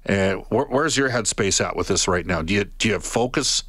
Uh, 0.06 0.34
where, 0.50 0.66
where's 0.66 0.98
your 0.98 1.08
headspace 1.08 1.64
at 1.64 1.74
with 1.74 1.88
this 1.88 2.06
right 2.06 2.26
now? 2.26 2.42
Do 2.42 2.52
you 2.52 2.64
do 2.64 2.88
you 2.88 2.94
have 2.94 3.02
focus 3.02 3.64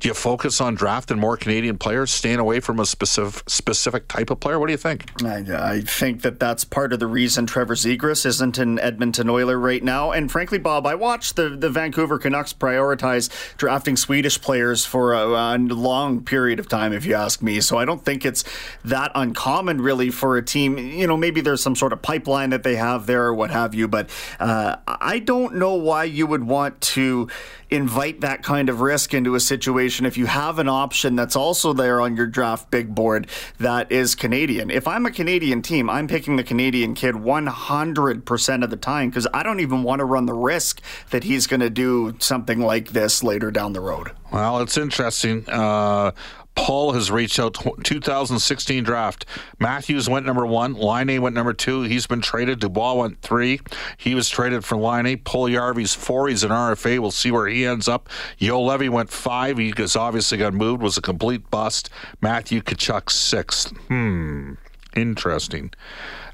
Do 0.00 0.06
you 0.06 0.14
focus 0.14 0.60
on 0.60 0.76
drafting 0.76 1.18
more 1.18 1.36
Canadian 1.36 1.76
players, 1.76 2.12
staying 2.12 2.38
away 2.38 2.60
from 2.60 2.78
a 2.78 2.86
specific 2.86 3.50
specific 3.50 4.06
type 4.06 4.30
of 4.30 4.38
player? 4.38 4.58
What 4.58 4.66
do 4.66 4.72
you 4.72 4.78
think? 4.78 5.10
I, 5.24 5.44
I 5.48 5.80
think 5.80 6.22
that 6.22 6.38
that's 6.38 6.64
part 6.64 6.92
of 6.92 7.00
the 7.00 7.08
reason 7.08 7.46
Trevor 7.46 7.74
Zegras 7.74 8.24
isn't 8.24 8.58
an 8.58 8.78
Edmonton 8.78 9.28
Oiler 9.28 9.58
right 9.58 9.82
now. 9.82 10.12
And 10.12 10.30
frankly, 10.30 10.58
Bob, 10.58 10.86
I 10.86 10.94
watched 10.94 11.34
the, 11.34 11.48
the 11.48 11.68
Vancouver 11.68 12.18
Canucks 12.18 12.52
prioritize 12.52 13.28
drafting 13.56 13.96
Swedish 13.96 14.40
players 14.40 14.84
for 14.84 15.14
a, 15.14 15.26
a 15.26 15.58
long 15.58 16.22
period 16.22 16.60
of 16.60 16.68
time, 16.68 16.92
if 16.92 17.04
you 17.04 17.14
ask 17.14 17.42
me. 17.42 17.60
So 17.60 17.76
I 17.76 17.84
don't 17.84 18.04
think 18.04 18.24
it's 18.24 18.44
that 18.84 19.10
uncommon, 19.16 19.80
really, 19.80 20.10
for 20.10 20.36
a 20.36 20.44
team. 20.44 20.78
You 20.78 21.08
know, 21.08 21.16
maybe 21.16 21.40
there's 21.40 21.60
some 21.60 21.74
sort 21.74 21.92
of 21.92 22.02
pipeline 22.02 22.50
that 22.50 22.62
they 22.62 22.76
have 22.76 23.06
there 23.06 23.24
or 23.24 23.34
what 23.34 23.50
have 23.50 23.74
you, 23.74 23.88
but 23.88 24.08
uh, 24.38 24.76
I 24.86 25.18
don't 25.18 25.56
know 25.56 25.74
why 25.74 26.04
you 26.04 26.28
would 26.28 26.44
want 26.44 26.80
to 26.82 27.28
invite 27.70 28.20
that 28.20 28.42
kind 28.42 28.68
of 28.68 28.80
risk 28.80 29.12
into 29.14 29.34
a 29.34 29.40
situation 29.40 30.06
if 30.06 30.16
you 30.16 30.26
have 30.26 30.58
an 30.58 30.68
option 30.68 31.16
that's 31.16 31.36
also 31.36 31.72
there 31.72 32.00
on 32.00 32.16
your 32.16 32.26
draft 32.26 32.70
big 32.70 32.94
board 32.94 33.26
that 33.58 33.90
is 33.92 34.14
Canadian. 34.14 34.70
If 34.70 34.88
I'm 34.88 35.06
a 35.06 35.10
Canadian 35.10 35.62
team, 35.62 35.90
I'm 35.90 36.08
picking 36.08 36.36
the 36.36 36.44
Canadian 36.44 36.94
kid 36.94 37.14
100% 37.14 38.64
of 38.64 38.70
the 38.70 38.76
time 38.76 39.10
because 39.10 39.26
I 39.32 39.42
don't 39.42 39.60
even 39.60 39.82
want 39.82 40.00
to 40.00 40.04
run 40.04 40.26
the 40.26 40.34
risk 40.34 40.80
that 41.10 41.24
he's 41.24 41.46
going 41.46 41.60
to 41.60 41.70
do 41.70 42.16
something 42.18 42.60
like 42.60 42.90
this 42.90 43.22
later 43.22 43.50
down 43.50 43.72
the 43.72 43.80
road. 43.80 44.12
Well, 44.32 44.60
it's 44.60 44.76
interesting. 44.76 45.44
Uh, 45.48 46.12
Paul 46.58 46.92
has 46.92 47.08
reached 47.08 47.38
out 47.38 47.54
2016 47.84 48.82
draft. 48.82 49.24
Matthews 49.60 50.08
went 50.08 50.26
number 50.26 50.44
one. 50.44 50.74
Laine 50.74 51.22
went 51.22 51.34
number 51.34 51.52
two. 51.52 51.82
He's 51.82 52.08
been 52.08 52.20
traded. 52.20 52.58
Dubois 52.58 52.94
went 52.94 53.22
three. 53.22 53.60
He 53.96 54.16
was 54.16 54.28
traded 54.28 54.64
for 54.64 54.76
Laine. 54.76 55.16
Puljujarvi's 55.18 55.94
four. 55.94 56.28
He's 56.28 56.42
an 56.42 56.50
RFA. 56.50 56.98
We'll 56.98 57.12
see 57.12 57.30
where 57.30 57.46
he 57.46 57.64
ends 57.64 57.86
up. 57.86 58.08
Juolevi 58.40 58.90
went 58.90 59.08
five. 59.08 59.56
He 59.56 59.72
has 59.76 59.94
obviously 59.94 60.36
got 60.36 60.52
moved. 60.52 60.82
Was 60.82 60.98
a 60.98 61.00
complete 61.00 61.48
bust. 61.48 61.90
Matthew 62.20 62.60
Tkachuk 62.60 63.08
sixth. 63.08 63.70
Hmm. 63.86 64.54
Interesting. 64.96 65.70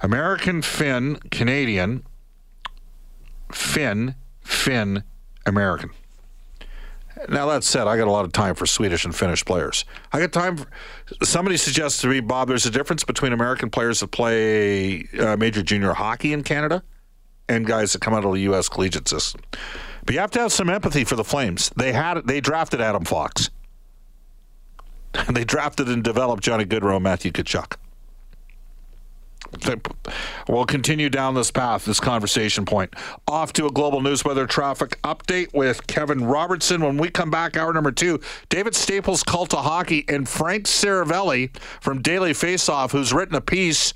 American 0.00 0.62
Finn 0.62 1.16
Canadian. 1.30 2.02
Finn 3.52 4.14
Finn 4.40 5.04
American. 5.44 5.90
Now 7.28 7.46
that 7.46 7.64
said, 7.64 7.86
I 7.86 7.96
got 7.96 8.08
a 8.08 8.10
lot 8.10 8.24
of 8.24 8.32
time 8.32 8.54
for 8.54 8.66
Swedish 8.66 9.04
and 9.04 9.14
Finnish 9.14 9.44
players. 9.44 9.84
I 10.12 10.20
got 10.20 10.32
time. 10.32 10.56
For, 10.56 10.66
somebody 11.22 11.56
suggests 11.56 12.00
to 12.02 12.08
me, 12.08 12.20
Bob, 12.20 12.48
there's 12.48 12.66
a 12.66 12.70
difference 12.70 13.04
between 13.04 13.32
American 13.32 13.70
players 13.70 14.00
that 14.00 14.08
play 14.08 15.08
uh, 15.18 15.36
major 15.36 15.62
junior 15.62 15.92
hockey 15.92 16.32
in 16.32 16.42
Canada 16.42 16.82
and 17.48 17.66
guys 17.66 17.92
that 17.92 18.00
come 18.00 18.14
out 18.14 18.24
of 18.24 18.32
the 18.32 18.40
U.S. 18.42 18.68
collegiate 18.68 19.08
system. 19.08 19.42
But 20.04 20.14
you 20.14 20.20
have 20.20 20.30
to 20.32 20.40
have 20.40 20.52
some 20.52 20.68
empathy 20.68 21.04
for 21.04 21.16
the 21.16 21.24
Flames. 21.24 21.70
They 21.76 21.92
had 21.92 22.26
they 22.26 22.40
drafted 22.40 22.80
Adam 22.80 23.04
Fox. 23.04 23.50
they 25.30 25.44
drafted 25.44 25.88
and 25.88 26.02
developed 26.02 26.42
Johnny 26.42 26.64
Gaudreau 26.64 26.96
and 26.96 27.04
Matthew 27.04 27.32
Tkachuk 27.32 27.76
we'll 30.48 30.64
continue 30.64 31.08
down 31.08 31.34
this 31.34 31.50
path, 31.50 31.84
this 31.84 32.00
conversation 32.00 32.64
point. 32.64 32.94
Off 33.28 33.52
to 33.54 33.66
a 33.66 33.70
global 33.70 34.00
news 34.00 34.24
weather 34.24 34.46
traffic 34.46 35.00
update 35.02 35.54
with 35.54 35.86
Kevin 35.86 36.24
Robertson. 36.24 36.82
When 36.82 36.98
we 36.98 37.10
come 37.10 37.30
back, 37.30 37.56
hour 37.56 37.72
number 37.72 37.92
two, 37.92 38.20
David 38.48 38.74
Staples' 38.74 39.22
Cult 39.22 39.54
of 39.54 39.64
Hockey 39.64 40.04
and 40.08 40.28
Frank 40.28 40.64
Seravalli 40.64 41.56
from 41.80 42.02
Daily 42.02 42.32
Faceoff, 42.32 42.92
who's 42.92 43.12
written 43.12 43.34
a 43.34 43.40
piece 43.40 43.94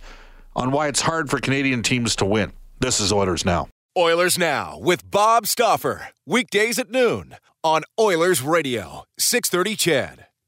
on 0.54 0.70
why 0.70 0.88
it's 0.88 1.02
hard 1.02 1.30
for 1.30 1.40
Canadian 1.40 1.82
teams 1.82 2.16
to 2.16 2.24
win. 2.24 2.52
This 2.80 3.00
is 3.00 3.12
Oilers 3.12 3.44
Now. 3.44 3.68
Oilers 3.96 4.38
Now 4.38 4.78
with 4.78 5.10
Bob 5.10 5.46
Stauffer. 5.46 6.08
Weekdays 6.26 6.78
at 6.78 6.90
noon 6.90 7.36
on 7.64 7.82
Oilers 7.98 8.42
Radio, 8.42 9.04
630 9.18 9.76
CHED. 9.76 10.27